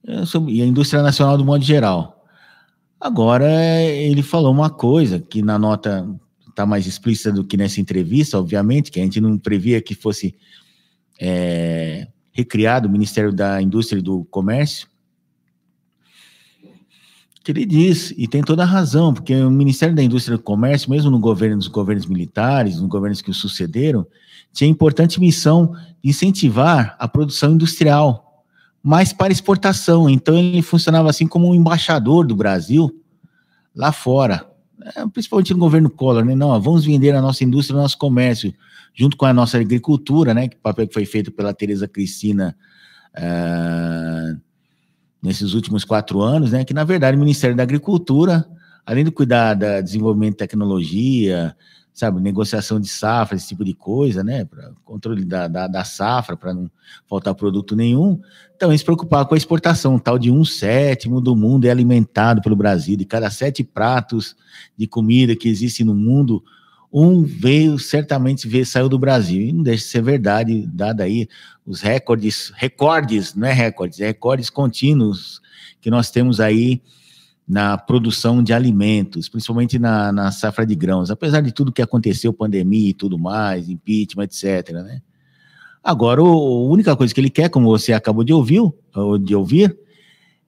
É 0.06 0.22
e 0.48 0.62
a 0.62 0.66
indústria 0.66 1.02
nacional 1.02 1.36
do 1.36 1.44
modo 1.44 1.64
geral. 1.64 2.24
Agora, 3.00 3.50
ele 3.82 4.22
falou 4.22 4.52
uma 4.52 4.70
coisa 4.70 5.18
que 5.18 5.42
na 5.42 5.58
nota 5.58 6.08
está 6.48 6.66
mais 6.66 6.86
explícita 6.86 7.32
do 7.32 7.44
que 7.44 7.56
nessa 7.56 7.80
entrevista, 7.80 8.38
obviamente, 8.38 8.90
que 8.90 9.00
a 9.00 9.02
gente 9.02 9.20
não 9.20 9.38
previa 9.38 9.80
que 9.80 9.94
fosse 9.94 10.34
é, 11.20 12.08
recriado 12.32 12.88
o 12.88 12.90
Ministério 12.90 13.32
da 13.32 13.60
Indústria 13.60 13.98
e 13.98 14.02
do 14.02 14.24
Comércio, 14.24 14.88
que 17.42 17.52
ele 17.52 17.64
diz, 17.64 18.12
e 18.16 18.28
tem 18.28 18.42
toda 18.42 18.62
a 18.62 18.66
razão, 18.66 19.14
porque 19.14 19.34
o 19.34 19.50
Ministério 19.50 19.94
da 19.94 20.02
Indústria 20.02 20.34
e 20.34 20.36
do 20.36 20.42
Comércio, 20.42 20.90
mesmo 20.90 21.10
no 21.10 21.18
governo 21.18 21.56
dos 21.56 21.68
governos 21.68 22.06
militares, 22.06 22.78
nos 22.78 22.88
governos 22.88 23.22
que 23.22 23.30
o 23.30 23.34
sucederam, 23.34 24.06
tinha 24.52 24.68
importante 24.68 25.20
missão 25.20 25.74
de 26.02 26.10
incentivar 26.10 26.96
a 26.98 27.06
produção 27.06 27.52
industrial, 27.52 28.44
mas 28.82 29.12
para 29.12 29.32
exportação. 29.32 30.08
Então 30.08 30.36
ele 30.36 30.62
funcionava 30.62 31.10
assim 31.10 31.26
como 31.26 31.48
um 31.48 31.54
embaixador 31.54 32.26
do 32.26 32.34
Brasil 32.34 32.90
lá 33.74 33.92
fora, 33.92 34.46
é, 34.96 35.06
principalmente 35.06 35.52
no 35.52 35.58
governo 35.60 35.90
Collor, 35.90 36.24
né? 36.24 36.34
Não, 36.34 36.60
vamos 36.60 36.84
vender 36.84 37.14
a 37.14 37.22
nossa 37.22 37.44
indústria, 37.44 37.78
o 37.78 37.82
nosso 37.82 37.98
comércio, 37.98 38.52
junto 38.94 39.16
com 39.16 39.26
a 39.26 39.32
nossa 39.32 39.58
agricultura, 39.58 40.34
né? 40.34 40.48
Que 40.48 40.56
papel 40.56 40.88
que 40.88 40.94
foi 40.94 41.04
feito 41.04 41.30
pela 41.30 41.54
Tereza 41.54 41.86
Cristina. 41.86 42.56
Uh, 43.16 44.40
nesses 45.22 45.52
últimos 45.52 45.84
quatro 45.84 46.20
anos, 46.20 46.52
né, 46.52 46.64
que 46.64 46.72
na 46.72 46.84
verdade 46.84 47.16
o 47.16 47.20
Ministério 47.20 47.56
da 47.56 47.62
Agricultura, 47.62 48.46
além 48.86 49.04
de 49.04 49.10
cuidar 49.10 49.54
da 49.54 49.80
desenvolvimento 49.80 50.32
de 50.32 50.38
tecnologia, 50.38 51.54
sabe, 52.00 52.18
negociação 52.18 52.80
de 52.80 52.88
safra, 52.88 53.36
esse 53.36 53.48
tipo 53.48 53.62
de 53.62 53.74
coisa, 53.74 54.24
né, 54.24 54.46
para 54.46 54.72
controle 54.84 55.22
da, 55.22 55.46
da, 55.46 55.66
da 55.66 55.84
safra, 55.84 56.34
para 56.34 56.54
não 56.54 56.70
faltar 57.06 57.34
produto 57.34 57.76
nenhum, 57.76 58.18
também 58.58 58.76
se 58.76 58.84
preocupar 58.84 59.26
com 59.26 59.34
a 59.34 59.36
exportação, 59.36 59.98
tal 59.98 60.18
de 60.18 60.30
um 60.30 60.42
sétimo 60.42 61.20
do 61.20 61.36
mundo 61.36 61.66
é 61.66 61.70
alimentado 61.70 62.40
pelo 62.40 62.56
Brasil, 62.56 62.96
de 62.96 63.04
cada 63.04 63.28
sete 63.28 63.62
pratos 63.62 64.34
de 64.76 64.86
comida 64.86 65.36
que 65.36 65.46
existe 65.46 65.84
no 65.84 65.94
mundo, 65.94 66.42
um 66.90 67.22
veio, 67.22 67.78
certamente 67.78 68.48
veio, 68.48 68.64
saiu 68.64 68.88
do 68.88 68.98
Brasil, 68.98 69.42
e 69.42 69.52
não 69.52 69.62
deixa 69.62 69.84
de 69.84 69.90
ser 69.90 70.02
verdade, 70.02 70.66
dado 70.72 71.02
aí 71.02 71.28
os 71.66 71.82
recordes, 71.82 72.50
recordes, 72.56 73.34
não 73.34 73.46
é 73.46 73.52
recordes, 73.52 74.00
é 74.00 74.06
recordes 74.06 74.48
contínuos 74.48 75.40
que 75.82 75.90
nós 75.90 76.10
temos 76.10 76.40
aí 76.40 76.80
na 77.50 77.76
produção 77.76 78.44
de 78.44 78.52
alimentos, 78.52 79.28
principalmente 79.28 79.76
na, 79.76 80.12
na 80.12 80.30
safra 80.30 80.64
de 80.64 80.76
grãos, 80.76 81.10
apesar 81.10 81.40
de 81.40 81.50
tudo 81.50 81.72
que 81.72 81.82
aconteceu, 81.82 82.32
pandemia 82.32 82.90
e 82.90 82.94
tudo 82.94 83.18
mais, 83.18 83.68
impeachment, 83.68 84.22
etc, 84.22 84.70
né? 84.70 85.02
Agora, 85.82 86.20
a 86.20 86.24
única 86.24 86.94
coisa 86.94 87.12
que 87.12 87.20
ele 87.20 87.28
quer, 87.28 87.48
como 87.48 87.66
você 87.66 87.92
acabou 87.92 88.22
de 88.22 88.32
ouvir, 88.32 88.60
de 89.24 89.34
ouvir 89.34 89.76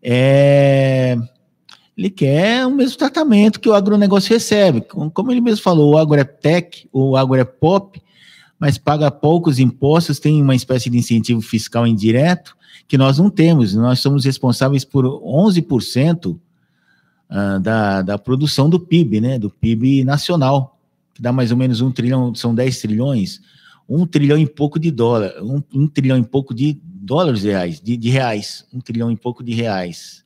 é 0.01 1.19
ele 1.97 2.09
quer 2.09 2.67
o 2.67 2.71
mesmo 2.71 2.97
tratamento 2.97 3.59
que 3.59 3.69
o 3.69 3.75
agronegócio 3.75 4.33
recebe. 4.33 4.81
Como 4.81 5.33
ele 5.33 5.41
mesmo 5.41 5.63
falou, 5.63 5.95
o 5.95 5.99
agro 5.99 6.21
é 6.21 6.25
tech, 6.25 6.89
o 6.93 7.17
agro 7.17 7.35
é 7.35 7.45
pop, 7.45 8.01
mas 8.61 8.79
paga 8.79 9.11
poucos 9.11 9.59
impostos, 9.59 10.21
tem 10.21 10.41
uma 10.41 10.55
espécie 10.55 10.89
de 10.89 10.99
incentivo 10.99 11.41
fiscal 11.41 11.85
indireto 11.85 12.57
que 12.87 12.97
nós 12.97 13.19
não 13.19 13.29
temos. 13.29 13.75
Nós 13.75 13.99
somos 13.99 14.25
responsáveis 14.25 14.85
por 14.85 15.05
11% 15.05 16.39
uh, 17.33 17.59
da, 17.59 18.03
da 18.03 18.19
produção 18.19 18.69
do 18.69 18.79
PIB, 18.79 19.21
né? 19.21 19.39
Do 19.39 19.51
PIB 19.51 20.05
nacional, 20.05 20.79
que 21.15 21.23
dá 21.23 21.33
mais 21.33 21.51
ou 21.51 21.57
menos 21.57 21.81
um 21.81 21.91
trilhão, 21.91 22.35
são 22.35 22.55
10 22.55 22.81
trilhões, 22.81 23.41
um 23.89 24.07
trilhão 24.07 24.39
e 24.39 24.47
pouco 24.47 24.79
de 24.79 24.91
dólar, 24.91 25.33
um, 25.43 25.63
um 25.75 25.89
trilhão 25.89 26.19
e 26.19 26.23
pouco 26.23 26.55
de 26.55 26.79
dólares 26.85 27.43
reais, 27.43 27.81
de, 27.81 27.97
de 27.97 28.11
reais, 28.11 28.67
um 28.73 28.81
trilhão 28.81 29.11
e 29.11 29.17
pouco 29.17 29.43
de 29.43 29.53
reais, 29.53 30.25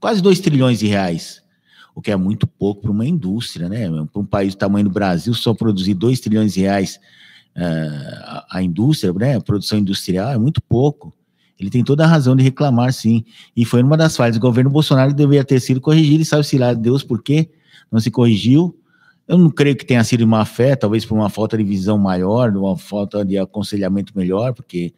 quase 0.00 0.22
dois 0.22 0.40
trilhões 0.40 0.78
de 0.78 0.86
reais, 0.86 1.42
o 1.94 2.00
que 2.00 2.10
é 2.10 2.16
muito 2.16 2.46
pouco 2.46 2.82
para 2.82 2.90
uma 2.90 3.06
indústria, 3.06 3.68
né? 3.68 3.88
Para 4.12 4.20
um 4.20 4.26
país 4.26 4.54
do 4.54 4.58
tamanho 4.58 4.84
do 4.84 4.90
Brasil, 4.90 5.32
só 5.34 5.54
produzir 5.54 5.94
dois 5.94 6.20
trilhões 6.20 6.54
de 6.54 6.60
reais 6.60 7.00
uh, 7.56 8.42
a, 8.50 8.62
indústria, 8.62 9.12
né? 9.12 9.36
A 9.36 9.40
produção 9.40 9.78
industrial 9.78 10.30
é 10.30 10.38
muito 10.38 10.62
pouco. 10.62 11.14
Ele 11.58 11.70
tem 11.70 11.82
toda 11.82 12.04
a 12.04 12.06
razão 12.06 12.36
de 12.36 12.42
reclamar, 12.42 12.92
sim. 12.92 13.24
E 13.56 13.64
foi 13.64 13.82
uma 13.82 13.96
das 13.96 14.16
falhas 14.16 14.36
do 14.36 14.40
governo 14.40 14.70
Bolsonaro 14.70 15.10
que 15.10 15.16
deveria 15.16 15.44
ter 15.44 15.60
sido 15.60 15.80
corrigido, 15.80 16.22
e 16.22 16.24
sabe-se 16.24 16.58
lá 16.58 16.74
Deus 16.74 17.02
por 17.02 17.22
quê 17.22 17.48
não 17.90 18.00
se 18.00 18.10
corrigiu. 18.10 18.78
Eu 19.26 19.38
não 19.38 19.50
creio 19.50 19.76
que 19.76 19.84
tenha 19.84 20.04
sido 20.04 20.26
má 20.26 20.44
fé, 20.44 20.76
talvez 20.76 21.04
por 21.04 21.14
uma 21.14 21.28
falta 21.28 21.56
de 21.56 21.64
visão 21.64 21.98
maior, 21.98 22.54
uma 22.56 22.76
falta 22.76 23.24
de 23.24 23.36
aconselhamento 23.36 24.12
melhor, 24.16 24.52
porque 24.52 24.94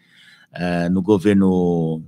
uh, 0.52 0.92
no 0.92 1.00
governo 1.00 2.02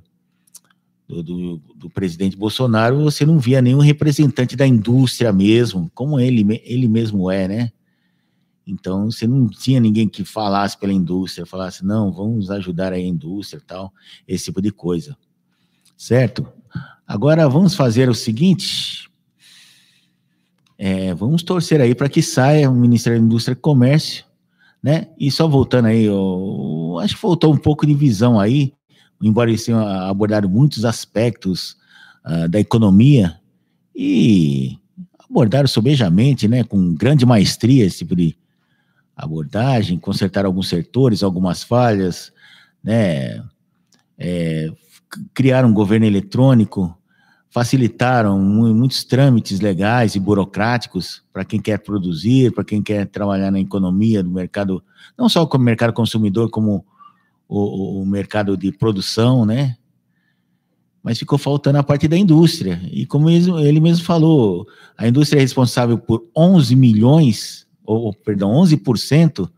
do, 1.09 1.23
do, 1.23 1.63
do, 1.75 1.91
presidente 1.91 2.37
Bolsonaro 2.37 3.03
você 3.03 3.25
não 3.25 3.39
via 3.39 3.63
nenhum 3.63 3.81
representante 3.81 4.55
da 4.55 4.67
indústria 4.67 5.33
mesmo, 5.33 5.91
como 5.95 6.21
ele, 6.21 6.61
ele 6.65 6.89
mesmo 6.89 7.31
é, 7.31 7.49
né? 7.49 7.73
Então, 8.67 9.11
você 9.11 9.27
não 9.27 9.49
tinha 9.49 9.81
ninguém 9.81 10.09
que 10.09 10.25
falasse 10.25 10.79
pela 10.79 10.93
indústria, 10.93 11.47
falasse, 11.47 11.85
não, 11.85 12.13
vamos 12.13 12.51
ajudar 12.51 12.93
a 12.93 12.99
indústria 12.99 13.63
tal, 13.67 13.93
esse 14.27 14.47
tipo 14.47 14.63
de 14.63 14.71
coisa. 14.71 15.17
Certo? 15.97 16.47
Agora, 17.07 17.49
vamos 17.49 17.75
fazer 17.75 18.09
o 18.09 18.15
seguinte, 18.15 19.11
é, 20.79 21.13
vamos 21.13 21.43
torcer 21.43 21.81
aí 21.81 21.95
para 21.95 22.09
que 22.09 22.23
saia 22.23 22.71
o 22.71 22.75
Ministério 22.75 23.19
da 23.19 23.25
Indústria 23.27 23.53
e 23.53 23.57
Comércio, 23.57 24.25
né? 24.83 25.09
E 25.19 25.31
só 25.31 25.47
voltando 25.47 25.87
aí, 25.87 26.05
eu, 26.05 26.99
acho 27.03 27.15
que 27.15 27.21
faltou 27.21 27.53
um 27.53 27.57
pouco 27.59 27.87
de 27.87 27.93
visão 27.93 28.41
aí, 28.41 28.73
embora 29.21 29.51
eles 29.51 29.65
tenham 29.65 29.87
abordado 29.87 30.49
muitos 30.49 30.85
aspectos 30.85 31.77
uh, 32.25 32.49
da 32.49 32.59
economia 32.59 33.39
e 33.95 34.79
abordaram 35.29 35.69
sobejamente, 35.69 36.49
né, 36.49 36.65
com 36.65 36.95
grande 36.95 37.27
maestria 37.27 37.85
esse 37.85 37.99
tipo 37.99 38.17
de 38.17 38.35
abordagem, 39.25 39.99
consertar 39.99 40.45
alguns 40.45 40.69
setores, 40.69 41.23
algumas 41.23 41.63
falhas, 41.63 42.33
né, 42.83 43.43
é, 44.19 44.73
criaram 45.35 45.69
um 45.69 45.75
governo 45.75 46.07
eletrônico, 46.07 46.97
facilitaram 47.51 48.39
muitos 48.39 49.03
trâmites 49.03 49.61
legais 49.61 50.15
e 50.15 50.21
burocráticos 50.21 51.23
para 51.33 51.45
quem 51.45 51.61
quer 51.61 51.79
produzir, 51.79 52.53
para 52.53 52.65
quem 52.65 52.81
quer 52.81 53.07
trabalhar 53.07 53.51
na 53.51 53.59
economia 53.59 54.23
do 54.23 54.31
mercado, 54.31 54.83
não 55.19 55.29
só 55.29 55.45
como 55.45 55.65
mercado 55.65 55.93
consumidor, 55.93 56.49
como 56.49 56.85
o, 57.49 58.01
o, 58.01 58.07
mercado 58.07 58.57
de 58.57 58.71
produção, 58.71 59.45
né? 59.45 59.77
Mas 61.03 61.19
ficou 61.19 61.37
faltando 61.39 61.79
a 61.79 61.83
parte 61.83 62.07
da 62.07 62.17
indústria. 62.17 62.81
E 62.93 63.05
como 63.05 63.29
ele 63.29 63.81
mesmo 63.81 64.05
falou, 64.05 64.67
a 64.97 65.09
indústria 65.09 65.41
é 65.41 65.43
responsável 65.43 65.99
por 65.99 66.25
11 66.37 66.77
milhões, 66.77 67.67
ou 67.97 68.13
perdão, 68.13 68.53
11% 68.53 69.51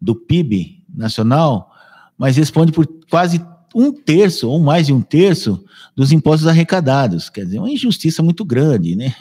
do 0.00 0.14
PIB 0.14 0.84
nacional, 0.94 1.70
mas 2.16 2.36
responde 2.36 2.72
por 2.72 2.86
quase 3.08 3.44
um 3.74 3.92
terço, 3.92 4.48
ou 4.48 4.60
mais 4.60 4.86
de 4.86 4.92
um 4.92 5.00
terço, 5.00 5.64
dos 5.96 6.12
impostos 6.12 6.46
arrecadados. 6.46 7.30
Quer 7.30 7.44
dizer, 7.44 7.58
uma 7.58 7.70
injustiça 7.70 8.22
muito 8.22 8.44
grande, 8.44 8.94
né? 8.94 9.14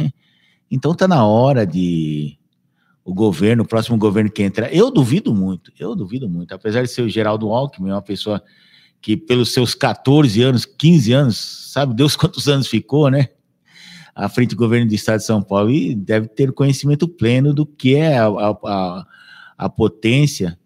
Então 0.70 0.94
está 0.94 1.06
na 1.06 1.26
hora 1.26 1.66
de 1.66 2.38
o 3.04 3.14
governo, 3.14 3.64
o 3.64 3.68
próximo 3.68 3.98
governo 3.98 4.32
que 4.32 4.42
entra. 4.42 4.74
Eu 4.74 4.90
duvido 4.90 5.34
muito, 5.34 5.72
eu 5.78 5.96
duvido 5.96 6.30
muito. 6.30 6.54
Apesar 6.54 6.82
de 6.82 6.88
ser 6.88 7.02
o 7.02 7.10
Geraldo 7.10 7.52
Alckmin, 7.52 7.92
uma 7.92 8.02
pessoa 8.02 8.42
que 9.02 9.18
pelos 9.18 9.52
seus 9.52 9.74
14 9.76 10.42
anos, 10.42 10.66
15 10.66 11.12
anos, 11.12 11.38
sabe 11.74 11.94
Deus 11.94 12.16
quantos 12.18 12.48
anos 12.48 12.68
ficou, 12.68 13.10
né? 13.10 13.30
À 14.14 14.28
frente 14.30 14.52
do 14.52 14.58
governo 14.58 14.88
do 14.88 14.94
estado 14.94 15.20
de 15.20 15.26
São 15.26 15.42
Paulo 15.42 15.70
e 15.70 15.96
deve 15.96 16.28
ter 16.28 16.52
conhecimento 16.52 17.08
pleno 17.08 17.54
do 17.54 17.66
que 17.66 17.96
é 17.96 18.18
a, 18.18 18.28
a, 18.28 19.06
a 19.58 19.70
potência 19.70 20.58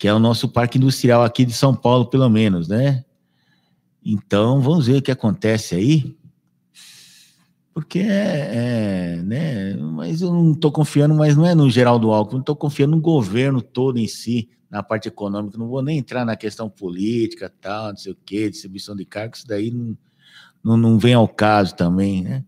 que 0.00 0.08
é 0.08 0.14
o 0.14 0.18
nosso 0.18 0.48
parque 0.48 0.78
industrial 0.78 1.22
aqui 1.22 1.44
de 1.44 1.52
São 1.52 1.74
Paulo, 1.74 2.06
pelo 2.06 2.26
menos, 2.30 2.68
né? 2.68 3.04
Então, 4.02 4.58
vamos 4.62 4.86
ver 4.86 4.96
o 4.96 5.02
que 5.02 5.10
acontece 5.10 5.74
aí. 5.74 6.16
Porque 7.74 7.98
é, 7.98 9.16
é 9.18 9.22
né? 9.22 9.76
Mas 9.76 10.22
eu 10.22 10.32
não 10.32 10.52
estou 10.52 10.72
confiando, 10.72 11.14
mas 11.14 11.36
não 11.36 11.44
é 11.44 11.54
no 11.54 11.68
Geraldo 11.68 12.10
Alckmin, 12.10 12.40
estou 12.40 12.56
confiando 12.56 12.96
no 12.96 13.02
governo 13.02 13.60
todo 13.60 13.98
em 13.98 14.08
si, 14.08 14.48
na 14.70 14.82
parte 14.82 15.06
econômica. 15.06 15.58
Não 15.58 15.68
vou 15.68 15.82
nem 15.82 15.98
entrar 15.98 16.24
na 16.24 16.34
questão 16.34 16.70
política, 16.70 17.52
tal, 17.60 17.90
não 17.90 17.96
sei 17.98 18.12
o 18.12 18.18
quê, 18.24 18.48
distribuição 18.48 18.96
de 18.96 19.04
cargos, 19.04 19.40
isso 19.40 19.48
daí 19.48 19.70
não, 19.70 19.98
não, 20.64 20.76
não 20.78 20.98
vem 20.98 21.12
ao 21.12 21.28
caso 21.28 21.76
também, 21.76 22.22
né? 22.22 22.42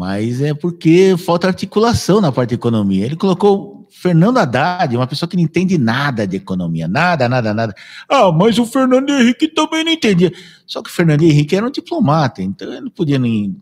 Mas 0.00 0.40
é 0.40 0.54
porque 0.54 1.14
falta 1.18 1.46
articulação 1.46 2.22
na 2.22 2.32
parte 2.32 2.48
de 2.48 2.54
economia. 2.54 3.04
Ele 3.04 3.16
colocou 3.16 3.86
Fernando 3.90 4.38
Haddad, 4.38 4.96
uma 4.96 5.06
pessoa 5.06 5.28
que 5.28 5.36
não 5.36 5.42
entende 5.42 5.76
nada 5.76 6.26
de 6.26 6.38
economia, 6.38 6.88
nada, 6.88 7.28
nada, 7.28 7.52
nada. 7.52 7.74
Ah, 8.08 8.32
mas 8.32 8.58
o 8.58 8.64
Fernando 8.64 9.10
Henrique 9.10 9.46
também 9.46 9.84
não 9.84 9.92
entendia. 9.92 10.32
Só 10.66 10.80
que 10.82 10.88
o 10.88 10.92
Fernando 10.92 11.20
Henrique 11.20 11.54
era 11.54 11.66
um 11.66 11.70
diplomata, 11.70 12.40
então 12.40 12.72
ele 12.72 12.80
não 12.80 12.90
podia 12.90 13.18
nem. 13.18 13.54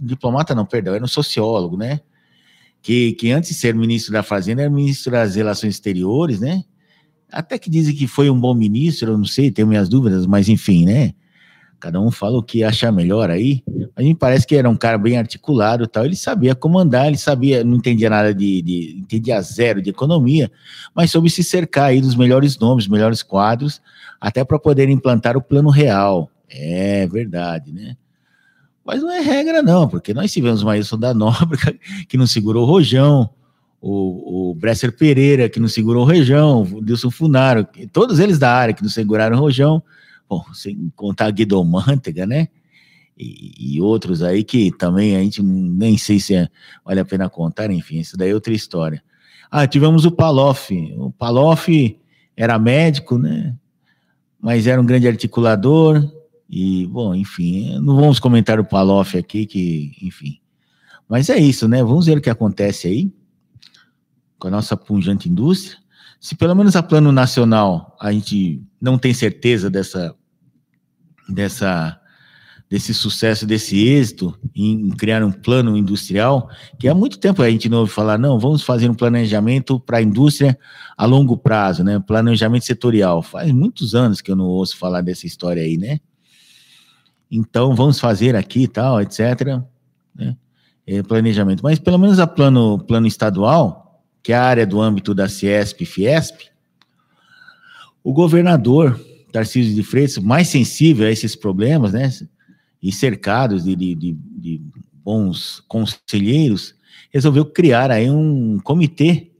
diplomata 0.00 0.54
não, 0.54 0.64
perdão, 0.64 0.94
era 0.94 1.04
um 1.04 1.08
sociólogo, 1.08 1.76
né? 1.76 2.00
Que, 2.80 3.12
que 3.12 3.30
antes 3.30 3.50
de 3.50 3.56
ser 3.56 3.74
ministro 3.74 4.10
da 4.10 4.22
Fazenda 4.22 4.62
era 4.62 4.70
ministro 4.70 5.12
das 5.12 5.34
Relações 5.34 5.74
Exteriores, 5.74 6.40
né? 6.40 6.64
Até 7.30 7.58
que 7.58 7.68
dizem 7.68 7.94
que 7.94 8.06
foi 8.06 8.30
um 8.30 8.40
bom 8.40 8.54
ministro, 8.54 9.12
eu 9.12 9.18
não 9.18 9.26
sei, 9.26 9.50
tenho 9.50 9.68
minhas 9.68 9.90
dúvidas, 9.90 10.24
mas 10.24 10.48
enfim, 10.48 10.86
né? 10.86 11.12
Cada 11.82 12.00
um 12.00 12.12
fala 12.12 12.38
o 12.38 12.42
que 12.44 12.62
acha 12.62 12.92
melhor 12.92 13.28
aí. 13.28 13.60
A 13.96 14.02
gente 14.02 14.16
parece 14.16 14.46
que 14.46 14.54
era 14.54 14.70
um 14.70 14.76
cara 14.76 14.96
bem 14.96 15.18
articulado 15.18 15.84
tal. 15.88 16.04
Ele 16.04 16.14
sabia 16.14 16.54
comandar, 16.54 17.08
ele 17.08 17.18
sabia, 17.18 17.64
não 17.64 17.74
entendia 17.74 18.08
nada 18.08 18.32
de, 18.32 18.62
de 18.62 19.00
entendia 19.00 19.42
zero 19.42 19.82
de 19.82 19.90
economia, 19.90 20.48
mas 20.94 21.10
soube 21.10 21.28
se 21.28 21.42
cercar 21.42 21.86
aí 21.86 22.00
dos 22.00 22.14
melhores 22.14 22.56
nomes, 22.56 22.86
melhores 22.86 23.20
quadros, 23.20 23.82
até 24.20 24.44
para 24.44 24.60
poder 24.60 24.88
implantar 24.90 25.36
o 25.36 25.42
plano 25.42 25.70
real. 25.70 26.30
É 26.48 27.04
verdade, 27.08 27.72
né? 27.72 27.96
Mas 28.84 29.02
não 29.02 29.10
é 29.10 29.18
regra, 29.18 29.60
não, 29.60 29.88
porque 29.88 30.14
nós 30.14 30.32
tivemos 30.32 30.62
o 30.62 30.66
Maílson 30.66 30.96
da 30.96 31.12
Nóbrega, 31.12 31.74
que 32.08 32.16
não 32.16 32.28
segurou 32.28 32.62
o 32.62 32.70
Rojão, 32.70 33.28
o, 33.80 34.50
o 34.50 34.54
Bresser 34.54 34.96
Pereira, 34.96 35.48
que 35.48 35.58
não 35.58 35.66
segurou 35.66 36.04
o 36.04 36.06
Rojão, 36.06 36.62
o 36.62 36.80
Dilson 36.80 37.10
Funaro, 37.10 37.66
todos 37.92 38.20
eles 38.20 38.38
da 38.38 38.52
área 38.52 38.72
que 38.72 38.84
não 38.84 38.90
seguraram 38.90 39.36
o 39.36 39.40
Rojão, 39.40 39.82
bom, 40.32 40.54
sem 40.54 40.90
contar 40.96 41.30
Guido 41.30 41.62
Mantega, 41.62 42.26
né? 42.26 42.48
E, 43.18 43.74
e, 43.76 43.80
outros 43.80 44.22
aí 44.22 44.42
que 44.42 44.72
também 44.72 45.14
a 45.14 45.20
gente 45.20 45.42
nem 45.42 45.98
sei 45.98 46.18
se 46.18 46.34
é, 46.34 46.48
vale 46.82 47.00
a 47.00 47.04
pena 47.04 47.28
contar, 47.28 47.70
enfim, 47.70 47.98
isso 47.98 48.16
daí 48.16 48.30
é 48.30 48.34
outra 48.34 48.54
história. 48.54 49.02
Ah, 49.50 49.66
tivemos 49.66 50.06
o 50.06 50.10
Paloff. 50.10 50.72
O 50.96 51.10
Paloff 51.10 52.00
era 52.34 52.58
médico, 52.58 53.18
né? 53.18 53.54
Mas 54.40 54.66
era 54.66 54.80
um 54.80 54.86
grande 54.86 55.06
articulador. 55.06 56.10
E, 56.48 56.86
bom, 56.86 57.14
enfim, 57.14 57.78
não 57.78 57.96
vamos 57.96 58.18
comentar 58.18 58.58
o 58.58 58.64
Paloff 58.64 59.16
aqui, 59.16 59.44
que, 59.44 59.92
enfim. 60.02 60.38
Mas 61.06 61.28
é 61.28 61.36
isso, 61.36 61.68
né? 61.68 61.84
Vamos 61.84 62.06
ver 62.06 62.16
o 62.16 62.20
que 62.22 62.30
acontece 62.30 62.88
aí 62.88 63.12
com 64.38 64.48
a 64.48 64.50
nossa 64.50 64.74
punjante 64.74 65.28
indústria. 65.28 65.76
Se 66.18 66.34
pelo 66.34 66.54
menos 66.54 66.74
a 66.76 66.82
plano 66.82 67.12
nacional 67.12 67.96
a 68.00 68.12
gente 68.12 68.62
não 68.80 68.96
tem 68.96 69.12
certeza 69.12 69.68
dessa 69.68 70.14
dessa 71.28 71.98
desse 72.72 72.94
sucesso, 72.94 73.44
desse 73.44 73.86
êxito 73.86 74.34
em 74.56 74.88
criar 74.92 75.22
um 75.22 75.30
plano 75.30 75.76
industrial, 75.76 76.48
que 76.78 76.88
há 76.88 76.94
muito 76.94 77.18
tempo 77.18 77.42
a 77.42 77.50
gente 77.50 77.68
não 77.68 77.80
ouve 77.80 77.92
falar, 77.92 78.16
não, 78.16 78.38
vamos 78.38 78.62
fazer 78.62 78.88
um 78.88 78.94
planejamento 78.94 79.78
para 79.78 79.98
a 79.98 80.02
indústria 80.02 80.58
a 80.96 81.04
longo 81.04 81.36
prazo, 81.36 81.84
né? 81.84 81.98
Planejamento 81.98 82.64
setorial. 82.64 83.22
Faz 83.22 83.52
muitos 83.52 83.94
anos 83.94 84.22
que 84.22 84.30
eu 84.30 84.36
não 84.36 84.46
ouço 84.46 84.78
falar 84.78 85.02
dessa 85.02 85.26
história 85.26 85.62
aí, 85.62 85.76
né? 85.76 86.00
Então, 87.30 87.74
vamos 87.74 88.00
fazer 88.00 88.34
aqui 88.34 88.62
e 88.62 88.68
tal, 88.68 89.02
etc. 89.02 89.60
Né? 90.14 90.34
É, 90.86 91.02
planejamento. 91.02 91.62
Mas 91.62 91.78
pelo 91.78 91.98
menos 91.98 92.18
a 92.18 92.26
plano, 92.26 92.78
plano 92.78 93.06
estadual, 93.06 94.02
que 94.22 94.32
é 94.32 94.36
a 94.36 94.44
área 94.44 94.66
do 94.66 94.80
âmbito 94.80 95.14
da 95.14 95.28
Ciesp 95.28 95.82
e 95.82 95.84
Fiesp, 95.84 96.46
o 98.02 98.14
governador 98.14 98.98
Tarcísio 99.32 99.74
de 99.74 99.82
Freitas, 99.82 100.18
mais 100.18 100.48
sensível 100.48 101.06
a 101.06 101.10
esses 101.10 101.34
problemas, 101.34 101.92
né? 101.92 102.10
E 102.82 102.92
cercados 102.92 103.64
de, 103.64 103.74
de, 103.74 103.94
de, 103.94 104.60
bons 105.04 105.60
conselheiros, 105.66 106.74
resolveu 107.10 107.44
criar 107.44 107.90
aí 107.90 108.08
um 108.08 108.58
comitê 108.60 109.32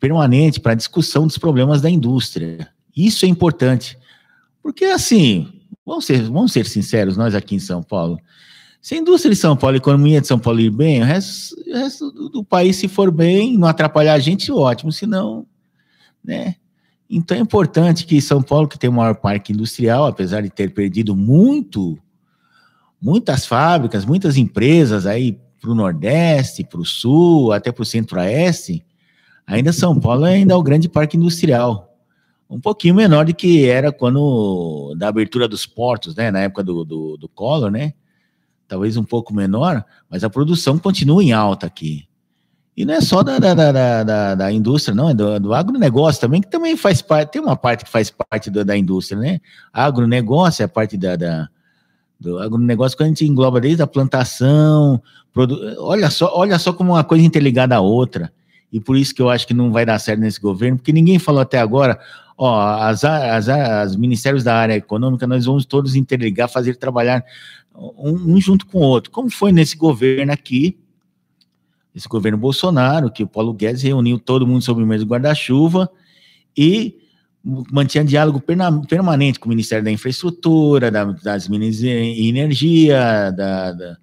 permanente 0.00 0.60
para 0.60 0.74
discussão 0.74 1.26
dos 1.26 1.38
problemas 1.38 1.80
da 1.80 1.90
indústria. 1.90 2.68
Isso 2.96 3.24
é 3.24 3.28
importante, 3.28 3.96
porque 4.62 4.84
assim, 4.86 5.48
vamos 5.84 6.04
ser, 6.04 6.22
vamos 6.22 6.52
ser 6.52 6.66
sinceros, 6.66 7.16
nós 7.16 7.34
aqui 7.34 7.54
em 7.54 7.60
São 7.60 7.82
Paulo, 7.82 8.18
Se 8.80 8.94
a 8.94 8.98
indústria 8.98 9.32
de 9.32 9.40
São 9.40 9.56
Paulo, 9.56 9.74
a 9.74 9.78
economia 9.78 10.20
de 10.20 10.26
São 10.26 10.38
Paulo 10.38 10.60
ir 10.60 10.70
bem, 10.70 11.02
o 11.02 11.04
resto, 11.04 11.54
o 11.68 11.74
resto 11.74 12.10
do, 12.10 12.28
do, 12.28 12.44
país, 12.44 12.76
se 12.76 12.88
for 12.88 13.10
bem, 13.10 13.58
não 13.58 13.68
atrapalhar 13.68 14.14
a 14.14 14.18
gente, 14.18 14.50
ótimo. 14.50 14.90
Se 14.90 15.06
não, 15.06 15.46
né? 16.24 16.56
Então 17.12 17.36
é 17.36 17.40
importante 17.40 18.06
que 18.06 18.20
São 18.20 18.40
Paulo, 18.40 18.68
que 18.68 18.78
tem 18.78 18.88
o 18.88 18.92
maior 18.92 19.16
parque 19.16 19.52
industrial, 19.52 20.06
apesar 20.06 20.42
de 20.42 20.48
ter 20.48 20.72
perdido 20.72 21.16
muito, 21.16 21.98
muitas 23.02 23.44
fábricas, 23.44 24.04
muitas 24.04 24.36
empresas 24.36 25.06
aí 25.06 25.36
para 25.60 25.70
o 25.70 25.74
Nordeste, 25.74 26.62
para 26.62 26.80
o 26.80 26.84
Sul, 26.84 27.52
até 27.52 27.72
para 27.72 27.82
o 27.82 27.86
Centro-Oeste, 27.86 28.86
ainda 29.44 29.72
São 29.72 29.98
Paulo 29.98 30.24
ainda 30.24 30.54
é 30.54 30.56
o 30.56 30.62
grande 30.62 30.88
parque 30.88 31.16
industrial. 31.16 31.98
Um 32.48 32.60
pouquinho 32.60 32.94
menor 32.94 33.24
do 33.24 33.34
que 33.34 33.66
era 33.66 33.90
quando 33.90 34.94
da 34.96 35.08
abertura 35.08 35.48
dos 35.48 35.66
portos, 35.66 36.14
né? 36.14 36.30
Na 36.30 36.40
época 36.40 36.62
do, 36.62 36.84
do, 36.84 37.16
do 37.16 37.28
Collor, 37.28 37.70
né? 37.70 37.92
Talvez 38.68 38.96
um 38.96 39.04
pouco 39.04 39.34
menor, 39.34 39.84
mas 40.08 40.22
a 40.22 40.30
produção 40.30 40.78
continua 40.78 41.22
em 41.22 41.32
alta 41.32 41.66
aqui. 41.66 42.08
E 42.80 42.84
não 42.86 42.94
é 42.94 43.00
só 43.02 43.22
da, 43.22 43.38
da, 43.38 43.52
da, 43.52 44.02
da, 44.02 44.34
da 44.34 44.50
indústria, 44.50 44.94
não, 44.94 45.10
é 45.10 45.14
do, 45.14 45.38
do, 45.38 45.52
agronegócio 45.52 46.18
também, 46.18 46.40
que 46.40 46.48
também 46.48 46.78
faz 46.78 47.02
parte, 47.02 47.32
tem 47.32 47.42
uma 47.42 47.54
parte 47.54 47.84
que 47.84 47.90
faz 47.90 48.10
parte 48.10 48.50
do, 48.50 48.64
da 48.64 48.74
indústria, 48.74 49.20
né? 49.20 49.38
Agronegócio 49.70 50.62
é 50.62 50.64
a 50.64 50.68
parte 50.68 50.96
da, 50.96 51.14
da, 51.14 51.50
do 52.18 52.38
agronegócio 52.38 52.96
que 52.96 53.02
a 53.02 53.06
gente 53.06 53.26
engloba 53.26 53.60
desde 53.60 53.82
a 53.82 53.86
plantação, 53.86 54.98
produ... 55.30 55.60
olha 55.78 56.08
só, 56.08 56.32
olha 56.34 56.58
só 56.58 56.72
como 56.72 56.92
uma 56.92 57.04
coisa 57.04 57.22
interligada 57.22 57.76
à 57.76 57.80
outra. 57.80 58.32
E 58.72 58.80
por 58.80 58.96
isso 58.96 59.14
que 59.14 59.20
eu 59.20 59.28
acho 59.28 59.46
que 59.46 59.52
não 59.52 59.70
vai 59.70 59.84
dar 59.84 59.98
certo 59.98 60.20
nesse 60.20 60.40
governo, 60.40 60.78
porque 60.78 60.90
ninguém 60.90 61.18
falou 61.18 61.42
até 61.42 61.58
agora, 61.58 62.00
ó, 62.34 62.80
as, 62.80 63.04
as, 63.04 63.46
as 63.50 63.94
ministérios 63.94 64.42
da 64.42 64.54
área 64.56 64.76
econômica, 64.76 65.26
nós 65.26 65.44
vamos 65.44 65.66
todos 65.66 65.96
interligar, 65.96 66.48
fazer 66.48 66.76
trabalhar 66.76 67.22
um, 67.76 68.36
um 68.36 68.40
junto 68.40 68.64
com 68.64 68.78
o 68.78 68.82
outro, 68.84 69.10
como 69.10 69.28
foi 69.28 69.52
nesse 69.52 69.76
governo 69.76 70.32
aqui, 70.32 70.78
esse 71.94 72.08
governo 72.08 72.38
Bolsonaro, 72.38 73.10
que 73.10 73.22
o 73.22 73.26
Paulo 73.26 73.52
Guedes 73.52 73.82
reuniu 73.82 74.18
todo 74.18 74.46
mundo 74.46 74.62
sob 74.62 74.82
o 74.82 74.86
mesmo 74.86 75.08
guarda-chuva 75.08 75.90
e 76.56 76.96
mantinha 77.44 78.04
diálogo 78.04 78.42
permanente 78.86 79.40
com 79.40 79.46
o 79.46 79.48
Ministério 79.48 79.84
da 79.84 79.90
Infraestrutura, 79.90 80.90
da, 80.90 81.04
das 81.04 81.48
Minas 81.48 81.80
e 81.80 82.28
Energia, 82.28 83.30
da, 83.30 83.72
da, 83.72 83.96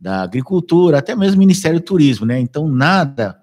da, 0.00 0.22
Agricultura, 0.22 0.98
até 0.98 1.14
mesmo 1.14 1.36
o 1.36 1.38
Ministério 1.38 1.78
do 1.78 1.84
Turismo, 1.84 2.26
né? 2.26 2.40
Então, 2.40 2.66
nada, 2.68 3.38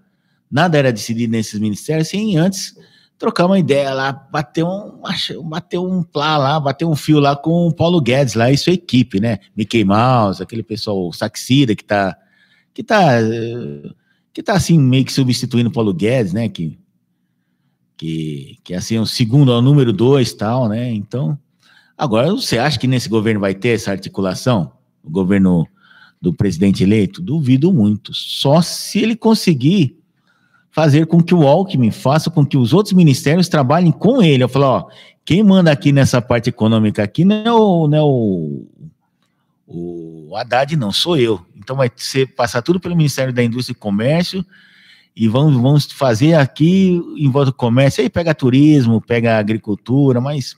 nada 0.52 0.78
era 0.78 0.91
decidido 0.91 1.32
nesses 1.32 1.60
ministérios 1.60 2.10
sem 2.10 2.38
antes 2.38 2.75
trocar 3.17 3.45
uma 3.45 3.60
ideia 3.60 3.93
lá, 3.93 4.13
bater 4.13 4.63
um, 4.63 5.02
bater 5.43 5.78
um 5.78 6.04
plá 6.04 6.38
lá, 6.38 6.60
bater 6.60 6.86
um 6.86 6.95
fio 6.95 7.19
lá 7.19 7.36
com 7.36 7.67
o 7.67 7.73
Paulo 7.73 8.02
Guedes 8.02 8.34
lá 8.34 8.49
e 8.49 8.58
sua 8.58 8.73
equipe, 8.73 9.19
né? 9.19 9.39
Mickey 9.56 9.84
Mouse, 9.84 10.41
aquele 10.41 10.63
pessoal, 10.63 11.08
o 11.08 11.13
Saxida 11.13 11.75
que 11.75 11.84
tá 11.84 12.15
que 12.74 12.84
tá, 12.84 13.20
que 14.34 14.44
tá 14.44 14.54
assim, 14.54 14.80
meio 14.80 15.06
que 15.06 15.14
substituindo 15.14 15.70
o 15.70 15.74
Paulo 15.74 15.94
Guedes, 15.94 16.34
né? 16.34 16.50
Que, 16.50 16.78
que, 17.98 18.58
que 18.64 18.74
assim, 18.74 18.96
é 18.96 19.02
o 19.02 19.06
segundo 19.06 19.52
ao 19.52 19.62
número 19.62 19.92
dois 19.92 20.34
tal, 20.34 20.70
né? 20.70 20.92
Então, 20.92 21.38
agora 21.98 22.32
você 22.32 22.58
acha 22.58 22.80
que 22.80 22.88
nesse 22.88 23.10
governo 23.10 23.40
vai 23.40 23.54
ter 23.54 23.70
essa 23.70 23.92
articulação? 23.92 24.72
O 25.04 25.10
governo 25.10 25.68
do 26.22 26.34
presidente 26.34 26.84
eleito? 26.84 27.22
Duvido 27.22 27.74
muito. 27.74 28.14
Só 28.14 28.62
se 28.62 29.00
ele 29.00 29.16
conseguir 29.16 30.00
fazer 30.72 31.08
com 31.08 31.22
que 31.22 31.34
o 31.34 31.48
Alckmin 31.48 31.92
faça 31.92 32.30
com 32.30 32.46
que 32.46 32.58
os 32.58 32.74
outros 32.74 32.94
ministérios 32.94 33.50
trabalhem 33.50 33.92
com 33.92 34.22
ele. 34.22 34.44
Eu 34.44 34.50
falo, 34.50 34.66
ó, 34.66 34.88
quem 35.26 35.44
manda 35.44 35.72
aqui 35.72 35.92
nessa 35.92 36.22
parte 36.22 36.50
econômica 36.50 37.04
aqui 37.04 37.26
não 37.26 37.36
é 37.36 37.52
o, 37.52 37.88
não 37.88 37.98
é 37.98 38.02
o, 38.02 38.68
o 39.68 40.36
Haddad, 40.36 40.76
não, 40.76 40.92
sou 40.92 41.18
eu. 41.18 41.42
Então 41.60 41.76
vai 41.76 41.91
ser, 41.95 42.34
passar 42.34 42.62
tudo 42.62 42.80
pelo 42.80 42.95
Ministério 42.95 43.34
da 43.34 43.43
Indústria 43.43 43.74
e 43.74 43.80
Comércio 43.80 44.45
e 45.15 45.28
vamos, 45.28 45.62
vamos 45.62 45.86
fazer 45.91 46.36
aqui 46.36 47.02
em 47.17 47.30
volta 47.30 47.52
do 47.52 47.58
comércio. 47.58 48.02
Aí 48.02 48.10
pega 48.10 48.34
turismo, 48.34 49.02
pega 49.02 49.38
agricultura, 49.38 50.22
mas 50.22 50.56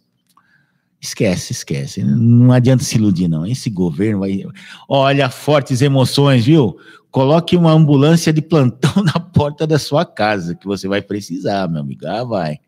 esquece, 1.01 1.51
esquece. 1.51 2.03
Não 2.03 2.51
adianta 2.51 2.83
se 2.83 2.95
iludir, 2.95 3.27
não. 3.27 3.45
Esse 3.45 3.71
governo 3.71 4.19
vai. 4.19 4.43
Olha, 4.87 5.29
fortes 5.29 5.81
emoções, 5.81 6.45
viu? 6.45 6.77
Coloque 7.09 7.57
uma 7.57 7.71
ambulância 7.71 8.31
de 8.31 8.41
plantão 8.41 8.93
na 9.03 9.19
porta 9.19 9.65
da 9.65 9.79
sua 9.79 10.05
casa, 10.05 10.53
que 10.53 10.67
você 10.67 10.87
vai 10.87 11.01
precisar, 11.01 11.67
meu 11.67 11.81
amigo. 11.81 12.05
Ah, 12.05 12.23
vai. 12.23 12.59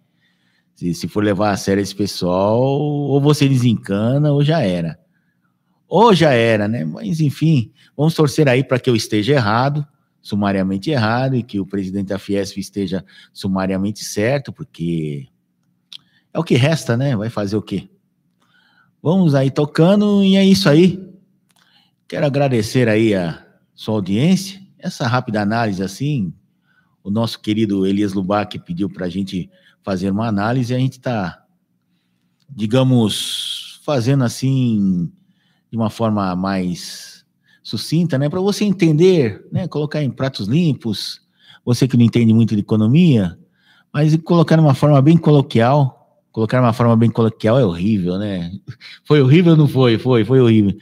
Se, 0.73 0.95
se 0.95 1.07
for 1.07 1.23
levar 1.23 1.51
a 1.51 1.57
sério 1.57 1.81
esse 1.81 1.93
pessoal, 1.93 2.59
ou 2.59 3.21
você 3.21 3.47
desencana, 3.47 4.31
ou 4.31 4.43
já 4.43 4.61
era 4.61 5.02
ou 5.95 6.11
já 6.11 6.31
era, 6.31 6.67
né? 6.67 6.83
Mas 6.83 7.19
enfim, 7.19 7.71
vamos 7.95 8.15
torcer 8.15 8.49
aí 8.49 8.63
para 8.63 8.79
que 8.79 8.89
eu 8.89 8.95
esteja 8.95 9.33
errado, 9.33 9.85
sumariamente 10.23 10.89
errado, 10.89 11.35
e 11.35 11.43
que 11.43 11.59
o 11.59 11.67
presidente 11.67 12.07
da 12.07 12.17
Fiesp 12.17 12.57
esteja 12.57 13.05
sumariamente 13.31 14.03
certo, 14.03 14.51
porque 14.51 15.27
é 16.33 16.39
o 16.39 16.43
que 16.43 16.55
resta, 16.55 16.97
né? 16.97 17.15
Vai 17.15 17.29
fazer 17.29 17.55
o 17.57 17.61
quê? 17.61 17.87
Vamos 19.03 19.35
aí 19.35 19.51
tocando, 19.51 20.23
e 20.23 20.35
é 20.35 20.43
isso 20.43 20.67
aí. 20.67 20.99
Quero 22.07 22.25
agradecer 22.25 22.89
aí 22.89 23.13
a 23.13 23.45
sua 23.75 23.93
audiência, 23.93 24.59
essa 24.79 25.05
rápida 25.05 25.43
análise 25.43 25.83
assim, 25.83 26.33
o 27.03 27.11
nosso 27.11 27.39
querido 27.39 27.85
Elias 27.85 28.13
Lubac 28.13 28.57
pediu 28.57 28.89
para 28.89 29.05
a 29.05 29.09
gente 29.09 29.47
fazer 29.83 30.09
uma 30.09 30.27
análise, 30.27 30.73
e 30.73 30.75
a 30.75 30.79
gente 30.79 30.93
está, 30.93 31.45
digamos, 32.49 33.79
fazendo 33.85 34.23
assim 34.23 35.11
de 35.73 35.77
uma 35.77 35.89
forma 35.89 36.35
mais 36.35 37.25
sucinta, 37.63 38.15
né, 38.19 38.29
para 38.29 38.39
você 38.39 38.63
entender, 38.63 39.43
né, 39.51 39.67
colocar 39.67 40.03
em 40.03 40.11
pratos 40.11 40.47
limpos, 40.47 41.19
você 41.65 41.87
que 41.87 41.97
não 41.97 42.05
entende 42.05 42.31
muito 42.31 42.53
de 42.53 42.61
economia, 42.61 43.35
mas 43.91 44.15
colocar 44.17 44.55
de 44.55 44.61
uma 44.61 44.75
forma 44.75 45.01
bem 45.01 45.17
coloquial, 45.17 46.21
colocar 46.31 46.59
de 46.59 46.63
uma 46.63 46.73
forma 46.73 46.95
bem 46.95 47.09
coloquial 47.09 47.57
é 47.57 47.65
horrível, 47.65 48.19
né? 48.19 48.51
Foi 49.03 49.19
horrível 49.19 49.53
ou 49.53 49.57
não 49.57 49.67
foi? 49.67 49.97
Foi, 49.97 50.23
foi 50.23 50.39
horrível, 50.39 50.77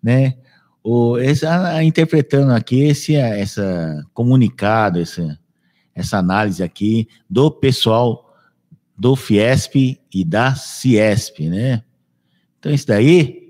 né? 0.00 0.36
O, 0.80 1.18
essa, 1.18 1.82
interpretando 1.82 2.52
aqui 2.52 2.82
esse 2.82 3.16
essa 3.16 4.04
comunicado, 4.14 5.00
essa, 5.00 5.36
essa 5.92 6.18
análise 6.18 6.62
aqui 6.62 7.08
do 7.28 7.50
pessoal 7.50 8.32
do 8.96 9.16
Fiesp 9.16 9.98
e 10.14 10.24
da 10.24 10.54
Ciesp, 10.54 11.48
né? 11.48 11.82
Então, 12.60 12.72
isso 12.72 12.86
daí 12.86 13.45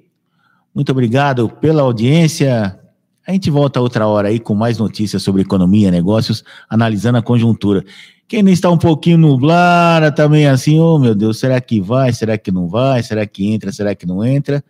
muito 0.76 0.92
obrigado 0.92 1.48
pela 1.48 1.80
audiência. 1.80 2.78
A 3.26 3.32
gente 3.32 3.50
volta 3.50 3.80
outra 3.80 4.06
hora 4.06 4.28
aí 4.28 4.38
com 4.38 4.54
mais 4.54 4.76
notícias 4.76 5.22
sobre 5.22 5.40
economia, 5.40 5.90
negócios, 5.90 6.44
analisando 6.68 7.16
a 7.16 7.22
conjuntura. 7.22 7.82
Quem 8.28 8.42
não 8.42 8.52
está 8.52 8.70
um 8.70 8.76
pouquinho 8.76 9.16
nublada 9.16 10.12
também 10.12 10.46
assim, 10.46 10.78
oh 10.78 10.98
meu 10.98 11.14
Deus, 11.14 11.38
será 11.38 11.58
que 11.62 11.80
vai? 11.80 12.12
Será 12.12 12.36
que 12.36 12.52
não 12.52 12.68
vai? 12.68 13.02
Será 13.02 13.26
que 13.26 13.50
entra? 13.50 13.72
Será 13.72 13.94
que 13.94 14.04
não 14.04 14.22
entra? 14.22 14.62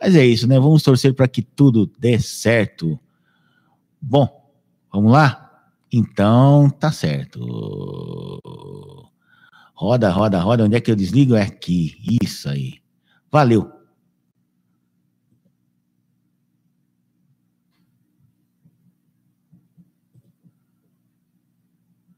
Mas 0.00 0.16
é 0.16 0.26
isso, 0.26 0.48
né? 0.48 0.58
Vamos 0.58 0.82
torcer 0.82 1.14
para 1.14 1.28
que 1.28 1.40
tudo 1.40 1.88
dê 2.00 2.18
certo. 2.18 2.98
Bom, 4.02 4.28
vamos 4.92 5.12
lá? 5.12 5.62
Então, 5.92 6.68
tá 6.68 6.90
certo. 6.90 7.38
Roda, 9.72 10.10
roda, 10.10 10.40
roda. 10.40 10.64
Onde 10.64 10.74
é 10.74 10.80
que 10.80 10.90
eu 10.90 10.96
desligo? 10.96 11.36
É 11.36 11.42
aqui. 11.42 11.96
Isso 12.20 12.48
aí. 12.48 12.78
Valeu. 13.30 13.77